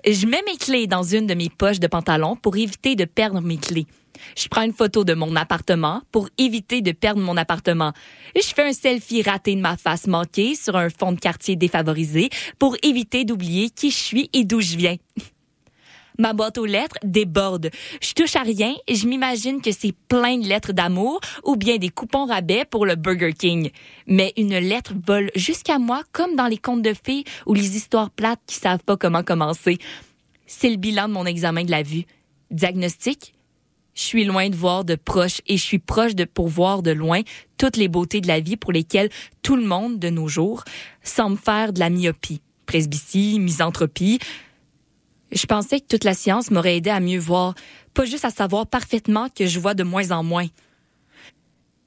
Je 0.06 0.26
mets 0.26 0.42
mes 0.46 0.56
clés 0.56 0.87
dans 0.87 1.02
une 1.02 1.26
de 1.26 1.34
mes 1.34 1.50
poches 1.50 1.80
de 1.80 1.87
pantalon 1.87 2.37
pour 2.37 2.56
éviter 2.56 2.94
de 2.94 3.04
perdre 3.04 3.40
mes 3.40 3.56
clés. 3.56 3.87
Je 4.37 4.48
prends 4.48 4.62
une 4.62 4.72
photo 4.72 5.04
de 5.04 5.14
mon 5.14 5.37
appartement 5.37 6.02
pour 6.12 6.28
éviter 6.38 6.82
de 6.82 6.92
perdre 6.92 7.20
mon 7.20 7.37
appartement. 7.37 7.92
Je 8.34 8.46
fais 8.46 8.68
un 8.68 8.72
selfie 8.72 9.22
raté 9.22 9.54
de 9.54 9.61
ma 9.61 9.76
face 9.76 10.06
manquée 10.06 10.54
sur 10.54 10.76
un 10.76 10.88
fond 10.90 11.12
de 11.12 11.20
quartier 11.20 11.56
défavorisé 11.56 12.30
pour 12.58 12.76
éviter 12.82 13.24
d'oublier 13.24 13.70
qui 13.70 13.90
je 13.90 13.96
suis 13.96 14.30
et 14.32 14.44
d'où 14.44 14.61
je 14.61 14.76
viens. 14.76 14.96
Ma 16.20 16.33
boîte 16.33 16.59
aux 16.59 16.66
lettres 16.66 16.98
déborde. 17.04 17.70
Je 18.00 18.12
touche 18.12 18.35
à 18.35 18.42
rien 18.42 18.74
je 18.90 19.07
m'imagine 19.07 19.61
que 19.61 19.70
c'est 19.70 19.94
plein 20.09 20.37
de 20.37 20.48
lettres 20.48 20.72
d'amour 20.72 21.20
ou 21.44 21.54
bien 21.54 21.76
des 21.76 21.90
coupons 21.90 22.26
rabais 22.26 22.64
pour 22.64 22.87
le 22.87 22.96
Burger 22.96 23.33
King. 23.33 23.70
Mais 24.09 24.33
une 24.37 24.59
lettre 24.59 24.94
vole 25.07 25.31
jusqu'à 25.37 25.78
moi 25.78 26.02
comme 26.11 26.35
dans 26.35 26.48
les 26.48 26.59
contes 26.59 26.83
de 26.83 26.92
fées 26.92 27.22
ou 27.46 27.54
les 27.54 27.76
histoires 27.76 28.11
plates 28.11 28.40
qui 28.48 28.57
savent 28.57 28.83
pas 28.83 28.96
comment 28.96 29.22
commencer. 29.22 29.78
C'est 30.44 30.70
le 30.70 30.76
bilan 30.76 31.07
de 31.07 31.12
mon 31.12 31.24
examen 31.24 31.62
de 31.62 31.70
la 31.70 31.85
vue. 31.85 32.04
Diagnostic? 32.50 33.35
Je 33.94 34.02
suis 34.02 34.24
loin 34.24 34.48
de 34.48 34.57
voir 34.57 34.85
de 34.85 34.96
proche 34.96 35.40
et 35.46 35.57
je 35.57 35.62
suis 35.62 35.78
proche 35.78 36.16
de 36.16 36.24
pourvoir 36.24 36.83
de 36.83 36.90
loin 36.90 37.20
toutes 37.59 37.76
les 37.76 37.87
beautés 37.87 38.20
de 38.20 38.28
la 38.28 38.40
vie 38.40 38.57
pour 38.57 38.72
lesquelles 38.72 39.11
tout 39.42 39.54
le 39.54 39.64
monde 39.64 40.00
de 40.00 40.09
nos 40.09 40.26
jours 40.26 40.64
semble 41.04 41.38
faire 41.38 41.72
de 41.72 41.78
la 41.78 41.90
myopie, 41.90 42.40
presbytie, 42.66 43.38
misanthropie, 43.38 44.18
je 45.32 45.46
pensais 45.46 45.80
que 45.80 45.86
toute 45.86 46.04
la 46.04 46.14
science 46.14 46.50
m'aurait 46.50 46.76
aidé 46.76 46.90
à 46.90 47.00
mieux 47.00 47.18
voir, 47.18 47.54
pas 47.94 48.04
juste 48.04 48.24
à 48.24 48.30
savoir 48.30 48.66
parfaitement 48.66 49.28
que 49.28 49.46
je 49.46 49.60
vois 49.60 49.74
de 49.74 49.82
moins 49.82 50.10
en 50.10 50.22
moins. 50.22 50.46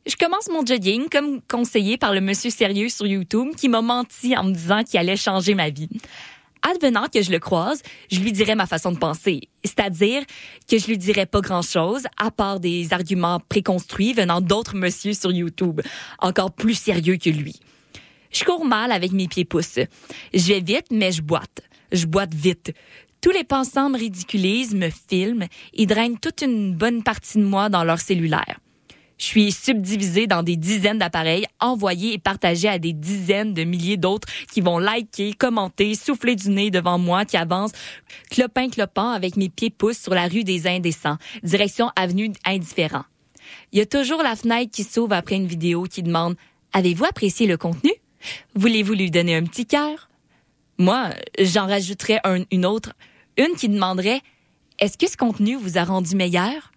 Je 0.05 0.15
commence 0.15 0.49
mon 0.49 0.65
jogging 0.65 1.09
comme 1.09 1.41
conseillé 1.43 1.97
par 1.97 2.13
le 2.13 2.21
monsieur 2.21 2.49
sérieux 2.49 2.89
sur 2.89 3.05
YouTube 3.05 3.49
qui 3.55 3.69
m'a 3.69 3.81
menti 3.81 4.35
en 4.35 4.43
me 4.43 4.53
disant 4.53 4.83
qu'il 4.83 4.99
allait 4.99 5.15
changer 5.15 5.53
ma 5.53 5.69
vie. 5.69 5.89
Advenant 6.63 7.07
que 7.07 7.21
je 7.21 7.31
le 7.31 7.39
croise, 7.39 7.81
je 8.11 8.19
lui 8.19 8.31
dirais 8.31 8.55
ma 8.55 8.67
façon 8.67 8.91
de 8.91 8.97
penser, 8.97 9.49
c'est-à-dire 9.63 10.23
que 10.69 10.77
je 10.77 10.87
lui 10.87 10.97
dirais 10.97 11.25
pas 11.25 11.41
grand-chose 11.41 12.05
à 12.17 12.29
part 12.29 12.59
des 12.59 12.93
arguments 12.93 13.39
préconstruits 13.39 14.13
venant 14.13 14.41
d'autres 14.41 14.75
messieurs 14.75 15.13
sur 15.13 15.31
YouTube, 15.31 15.81
encore 16.19 16.51
plus 16.51 16.75
sérieux 16.75 17.17
que 17.17 17.31
lui. 17.31 17.59
Je 18.31 18.43
cours 18.43 18.63
mal 18.63 18.91
avec 18.91 19.11
mes 19.11 19.27
pieds 19.27 19.45
pouces. 19.45 19.79
Je 20.33 20.47
vais 20.47 20.61
vite, 20.61 20.87
mais 20.91 21.11
je 21.11 21.21
boite. 21.21 21.61
Je 21.91 22.05
boite 22.05 22.33
vite. 22.33 22.73
Tous 23.21 23.29
les 23.29 23.43
pensants 23.43 23.91
me 23.91 23.99
ridiculisent, 23.99 24.73
me 24.73 24.89
filment 24.89 25.45
et 25.73 25.85
drainent 25.85 26.17
toute 26.17 26.41
une 26.41 26.73
bonne 26.73 27.03
partie 27.03 27.37
de 27.37 27.43
moi 27.43 27.69
dans 27.69 27.83
leur 27.83 27.99
cellulaire. 27.99 28.59
Je 29.19 29.25
suis 29.25 29.51
subdivisée 29.51 30.25
dans 30.25 30.41
des 30.41 30.55
dizaines 30.55 30.97
d'appareils 30.97 31.45
envoyés 31.59 32.13
et 32.13 32.17
partagés 32.17 32.67
à 32.67 32.79
des 32.79 32.93
dizaines 32.93 33.53
de 33.53 33.63
milliers 33.63 33.97
d'autres 33.97 34.27
qui 34.51 34.61
vont 34.61 34.79
liker, 34.79 35.33
commenter, 35.33 35.93
souffler 35.93 36.35
du 36.35 36.49
nez 36.49 36.71
devant 36.71 36.97
moi 36.97 37.23
qui 37.23 37.37
avance 37.37 37.73
clopin 38.31 38.69
clopant 38.69 39.11
avec 39.11 39.37
mes 39.37 39.49
pieds 39.49 39.69
pouces 39.69 39.99
sur 39.99 40.15
la 40.15 40.27
rue 40.27 40.43
des 40.43 40.65
Indécents, 40.65 41.17
direction 41.43 41.91
avenue 41.95 42.31
Indifférent. 42.43 43.03
Il 43.71 43.77
y 43.77 43.81
a 43.83 43.85
toujours 43.85 44.23
la 44.23 44.35
fenêtre 44.35 44.71
qui 44.71 44.83
s'ouvre 44.83 45.13
après 45.13 45.35
une 45.35 45.45
vidéo 45.45 45.83
qui 45.83 46.01
demande 46.01 46.35
Avez-vous 46.73 47.05
apprécié 47.05 47.45
le 47.45 47.57
contenu? 47.57 47.91
Voulez-vous 48.55 48.93
lui 48.93 49.11
donner 49.11 49.35
un 49.35 49.43
petit 49.43 49.67
cœur? 49.67 50.09
Moi, 50.79 51.09
j'en 51.37 51.67
rajouterais 51.67 52.21
une 52.49 52.65
autre 52.65 52.93
une 53.37 53.55
qui 53.55 53.69
demanderait 53.69 54.21
Est-ce 54.79 54.97
que 54.97 55.09
ce 55.09 55.17
contenu 55.17 55.55
vous 55.55 55.77
a 55.77 55.83
rendu 55.83 56.15
meilleur? 56.15 56.71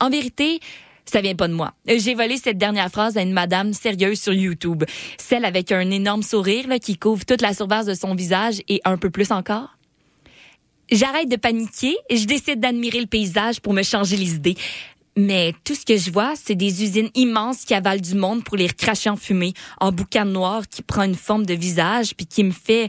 En 0.00 0.10
vérité, 0.10 0.60
ça 1.04 1.20
vient 1.20 1.34
pas 1.34 1.48
de 1.48 1.54
moi. 1.54 1.74
J'ai 1.86 2.14
volé 2.14 2.36
cette 2.36 2.58
dernière 2.58 2.90
phrase 2.90 3.16
à 3.16 3.22
une 3.22 3.32
madame 3.32 3.72
sérieuse 3.72 4.20
sur 4.20 4.32
YouTube, 4.32 4.84
celle 5.18 5.44
avec 5.44 5.72
un 5.72 5.90
énorme 5.90 6.22
sourire 6.22 6.66
qui 6.80 6.96
couvre 6.96 7.24
toute 7.24 7.40
la 7.40 7.54
surface 7.54 7.86
de 7.86 7.94
son 7.94 8.14
visage 8.14 8.62
et 8.68 8.80
un 8.84 8.96
peu 8.96 9.10
plus 9.10 9.30
encore. 9.30 9.76
J'arrête 10.90 11.28
de 11.28 11.36
paniquer 11.36 11.96
je 12.10 12.24
décide 12.24 12.60
d'admirer 12.60 13.00
le 13.00 13.06
paysage 13.06 13.60
pour 13.60 13.72
me 13.72 13.82
changer 13.82 14.16
les 14.16 14.34
idées. 14.34 14.56
Mais 15.16 15.54
tout 15.64 15.74
ce 15.74 15.84
que 15.84 15.96
je 15.96 16.10
vois, 16.10 16.34
c'est 16.36 16.54
des 16.54 16.82
usines 16.82 17.10
immenses 17.14 17.64
qui 17.64 17.74
avalent 17.74 18.00
du 18.00 18.14
monde 18.14 18.44
pour 18.44 18.56
les 18.56 18.66
recracher 18.66 19.10
en 19.10 19.16
fumée, 19.16 19.52
en 19.80 19.92
boucan 19.92 20.24
noir 20.24 20.66
qui 20.68 20.82
prend 20.82 21.02
une 21.02 21.14
forme 21.14 21.44
de 21.44 21.54
visage 21.54 22.14
puis 22.16 22.26
qui 22.26 22.44
me 22.44 22.50
fait 22.50 22.88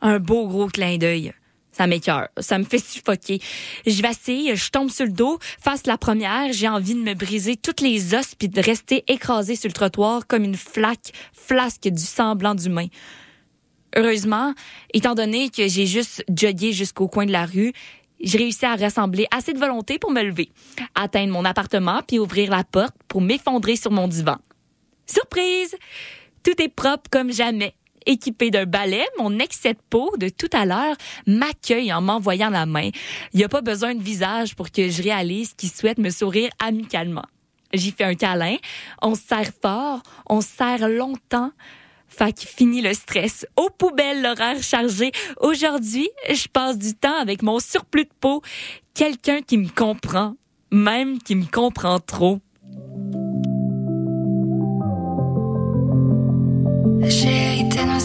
un 0.00 0.18
beau 0.18 0.46
gros 0.46 0.68
clin 0.68 0.98
d'œil. 0.98 1.32
Ça 1.76 1.88
m'écœure. 1.88 2.28
Ça 2.38 2.56
me 2.58 2.64
fait 2.64 2.78
suffoquer. 2.78 3.40
Je 3.84 4.00
vacille, 4.00 4.54
je 4.54 4.70
tombe 4.70 4.90
sur 4.90 5.06
le 5.06 5.12
dos. 5.12 5.40
Face 5.60 5.86
la 5.86 5.98
première, 5.98 6.52
j'ai 6.52 6.68
envie 6.68 6.94
de 6.94 7.00
me 7.00 7.14
briser 7.14 7.56
toutes 7.56 7.80
les 7.80 8.14
os 8.14 8.36
puis 8.36 8.48
de 8.48 8.60
rester 8.60 9.02
écrasé 9.08 9.56
sur 9.56 9.68
le 9.68 9.72
trottoir 9.72 10.28
comme 10.28 10.44
une 10.44 10.56
flaque, 10.56 11.12
flasque 11.32 11.88
du 11.88 12.02
sang 12.02 12.36
blanc 12.36 12.54
d'humain. 12.54 12.86
Heureusement, 13.96 14.54
étant 14.92 15.16
donné 15.16 15.50
que 15.50 15.66
j'ai 15.66 15.86
juste 15.86 16.24
jogué 16.28 16.72
jusqu'au 16.72 17.08
coin 17.08 17.26
de 17.26 17.32
la 17.32 17.44
rue, 17.44 17.72
j'ai 18.20 18.38
réussi 18.38 18.64
à 18.64 18.76
rassembler 18.76 19.26
assez 19.32 19.52
de 19.52 19.58
volonté 19.58 19.98
pour 19.98 20.12
me 20.12 20.22
lever, 20.22 20.50
atteindre 20.94 21.32
mon 21.32 21.44
appartement 21.44 22.02
puis 22.06 22.20
ouvrir 22.20 22.50
la 22.50 22.62
porte 22.62 22.94
pour 23.08 23.20
m'effondrer 23.20 23.74
sur 23.74 23.90
mon 23.90 24.06
divan. 24.06 24.36
Surprise! 25.06 25.74
Tout 26.44 26.60
est 26.62 26.68
propre 26.68 27.10
comme 27.10 27.32
jamais 27.32 27.74
équipé 28.06 28.50
d'un 28.50 28.66
balai, 28.66 29.04
mon 29.18 29.38
excès 29.38 29.74
de 29.74 29.78
peau 29.90 30.12
de 30.18 30.28
tout 30.28 30.50
à 30.52 30.66
l'heure 30.66 30.96
m'accueille 31.26 31.92
en 31.92 32.00
m'envoyant 32.00 32.50
la 32.50 32.66
main. 32.66 32.90
Il 33.32 33.38
n'y 33.38 33.44
a 33.44 33.48
pas 33.48 33.62
besoin 33.62 33.94
de 33.94 34.02
visage 34.02 34.54
pour 34.54 34.70
que 34.70 34.88
je 34.88 35.02
réalise 35.02 35.54
qu'il 35.54 35.70
souhaite 35.70 35.98
me 35.98 36.10
sourire 36.10 36.50
amicalement. 36.62 37.24
J'y 37.72 37.90
fais 37.90 38.04
un 38.04 38.14
câlin, 38.14 38.56
on 39.02 39.14
se 39.14 39.22
serre 39.22 39.50
fort, 39.60 40.02
on 40.28 40.40
se 40.40 40.48
serre 40.48 40.88
longtemps. 40.88 41.50
Fait 42.06 42.32
qu'il 42.32 42.48
finit 42.48 42.80
le 42.80 42.94
stress. 42.94 43.44
Aux 43.56 43.70
poubelles, 43.70 44.22
l'horaire 44.22 44.62
chargé. 44.62 45.10
Aujourd'hui, 45.40 46.08
je 46.30 46.46
passe 46.46 46.78
du 46.78 46.94
temps 46.94 47.18
avec 47.18 47.42
mon 47.42 47.58
surplus 47.58 48.04
de 48.04 48.10
peau. 48.20 48.40
Quelqu'un 48.94 49.40
qui 49.40 49.58
me 49.58 49.68
comprend, 49.68 50.36
même 50.70 51.18
qui 51.18 51.34
me 51.34 51.46
comprend 51.46 51.98
trop. 51.98 52.40
J'ai 57.06 57.53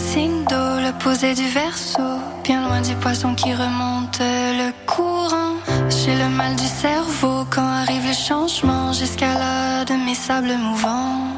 signe 0.00 0.44
d'eau, 0.44 0.80
le 0.86 0.92
posé 1.04 1.34
du 1.34 1.48
verso, 1.48 2.02
bien 2.42 2.66
loin 2.66 2.80
du 2.80 2.94
poisson 2.94 3.34
qui 3.34 3.52
remonte 3.52 4.18
le 4.20 4.70
courant. 4.86 5.54
J'ai 5.88 6.14
le 6.16 6.28
mal 6.28 6.56
du 6.56 6.66
cerveau 6.84 7.44
quand 7.50 7.70
arrive 7.82 8.06
le 8.06 8.14
changement, 8.28 8.92
jusqu'à 8.92 9.34
là 9.34 9.84
de 9.84 9.94
mes 10.06 10.14
sables 10.14 10.56
mouvants. 10.56 11.28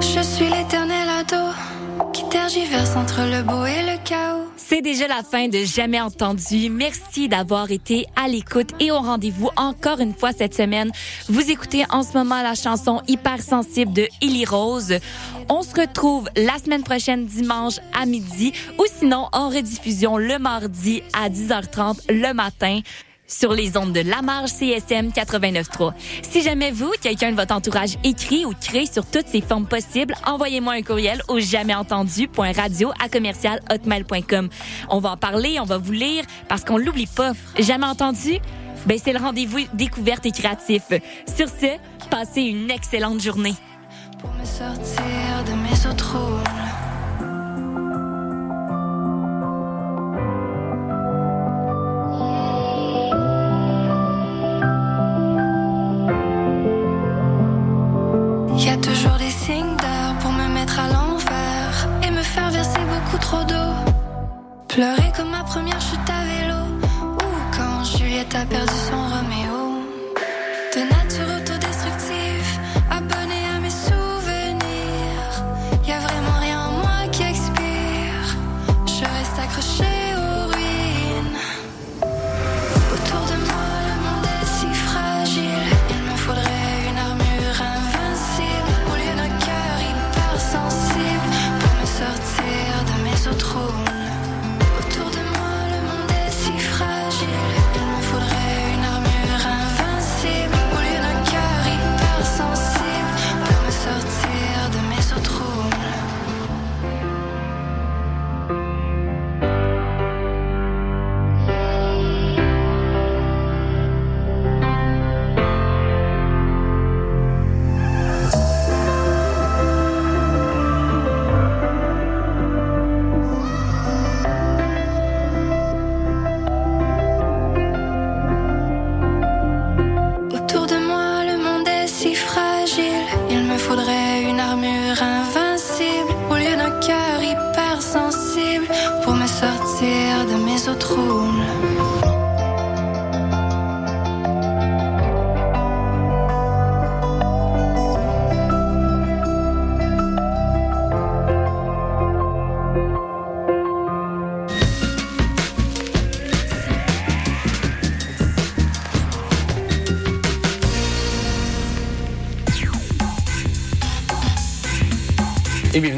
Je 0.00 0.20
suis 0.20 0.48
l'éternel 0.48 1.08
ado 1.20 1.44
C'est 4.56 4.82
déjà 4.82 5.06
la 5.06 5.22
fin 5.22 5.46
de 5.46 5.58
Jamais 5.58 6.00
entendu. 6.00 6.68
Merci 6.68 7.28
d'avoir 7.28 7.70
été 7.70 8.06
à 8.16 8.26
l'écoute 8.26 8.70
et 8.80 8.90
au 8.90 8.98
rendez-vous 8.98 9.50
encore 9.56 10.00
une 10.00 10.12
fois 10.12 10.32
cette 10.32 10.54
semaine. 10.54 10.90
Vous 11.28 11.48
écoutez 11.48 11.84
en 11.90 12.02
ce 12.02 12.18
moment 12.18 12.42
la 12.42 12.56
chanson 12.56 13.02
Hypersensible 13.06 13.92
de 13.92 14.08
Illy 14.20 14.44
Rose. 14.44 14.98
On 15.48 15.62
se 15.62 15.80
retrouve 15.80 16.28
la 16.36 16.58
semaine 16.58 16.82
prochaine 16.82 17.24
dimanche 17.24 17.78
à 17.92 18.04
midi 18.04 18.52
ou 18.78 18.84
sinon 18.98 19.28
en 19.32 19.48
rediffusion 19.48 20.18
le 20.18 20.40
mardi 20.40 21.04
à 21.12 21.28
10h30 21.30 22.12
le 22.12 22.32
matin 22.34 22.80
sur 23.30 23.52
les 23.52 23.76
ondes 23.76 23.92
de 23.92 24.00
La 24.00 24.22
Marge 24.22 24.50
CSM 24.50 25.10
89.3. 25.10 25.92
Si 26.22 26.42
jamais 26.42 26.70
vous, 26.70 26.92
quelqu'un 27.00 27.30
de 27.30 27.36
votre 27.36 27.54
entourage 27.54 27.96
écrit 28.04 28.44
ou 28.44 28.52
crée 28.60 28.86
sur 28.86 29.06
toutes 29.06 29.28
ces 29.28 29.40
formes 29.40 29.66
possibles, 29.66 30.14
envoyez-moi 30.26 30.74
un 30.74 30.82
courriel 30.82 31.22
au 31.28 31.38
jamaisentendu.radio 31.38 32.92
à 33.02 33.08
commercial 33.08 33.60
On 34.88 34.98
va 34.98 35.10
en 35.10 35.16
parler, 35.16 35.58
on 35.60 35.64
va 35.64 35.78
vous 35.78 35.92
lire 35.92 36.24
parce 36.48 36.64
qu'on 36.64 36.76
l'oublie 36.76 37.06
pas. 37.06 37.32
Jamais 37.58 37.86
entendu? 37.86 38.38
Ben, 38.86 38.98
c'est 39.02 39.12
le 39.12 39.18
rendez-vous 39.18 39.60
découverte 39.74 40.26
et 40.26 40.32
créatif. 40.32 40.82
Sur 41.26 41.48
ce, 41.48 41.76
passez 42.08 42.42
une 42.42 42.70
excellente 42.70 43.20
journée. 43.20 43.54
Pour 44.18 44.32
me 44.34 44.44
sortir 44.44 45.44
de 45.46 45.52
mes 45.52 45.76
Pleurer 64.80 65.12
comme 65.14 65.28
ma 65.28 65.44
première 65.44 65.78
chute 65.78 66.09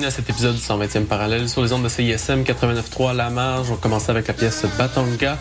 bienvenue 0.02 0.14
à 0.14 0.16
cet 0.16 0.30
épisode 0.30 0.56
du 0.56 0.60
120e 0.60 1.04
parallèle 1.04 1.48
sur 1.48 1.62
les 1.62 1.72
ondes 1.72 1.84
de 1.84 1.88
CISM 1.88 2.42
89.3 2.42 3.14
La 3.14 3.30
Marge. 3.30 3.70
On 3.70 3.76
commence 3.76 4.08
avec 4.08 4.26
la 4.26 4.34
pièce 4.34 4.64
Batonga. 4.76 5.38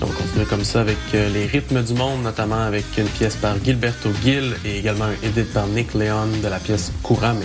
On 0.00 0.06
continue 0.06 0.44
comme 0.44 0.62
ça 0.62 0.82
avec 0.82 0.96
euh, 1.14 1.28
les 1.30 1.46
rythmes 1.46 1.82
du 1.82 1.94
monde, 1.94 2.22
notamment 2.22 2.62
avec 2.62 2.84
une 2.98 3.08
pièce 3.08 3.34
par 3.34 3.56
Gilberto 3.64 4.10
Gil 4.22 4.54
et 4.64 4.78
également 4.78 5.06
un 5.06 5.26
edit 5.26 5.42
par 5.52 5.66
Nick 5.66 5.94
Leon 5.94 6.28
de 6.40 6.48
la 6.48 6.60
pièce 6.60 6.92
Kurame. 7.02 7.42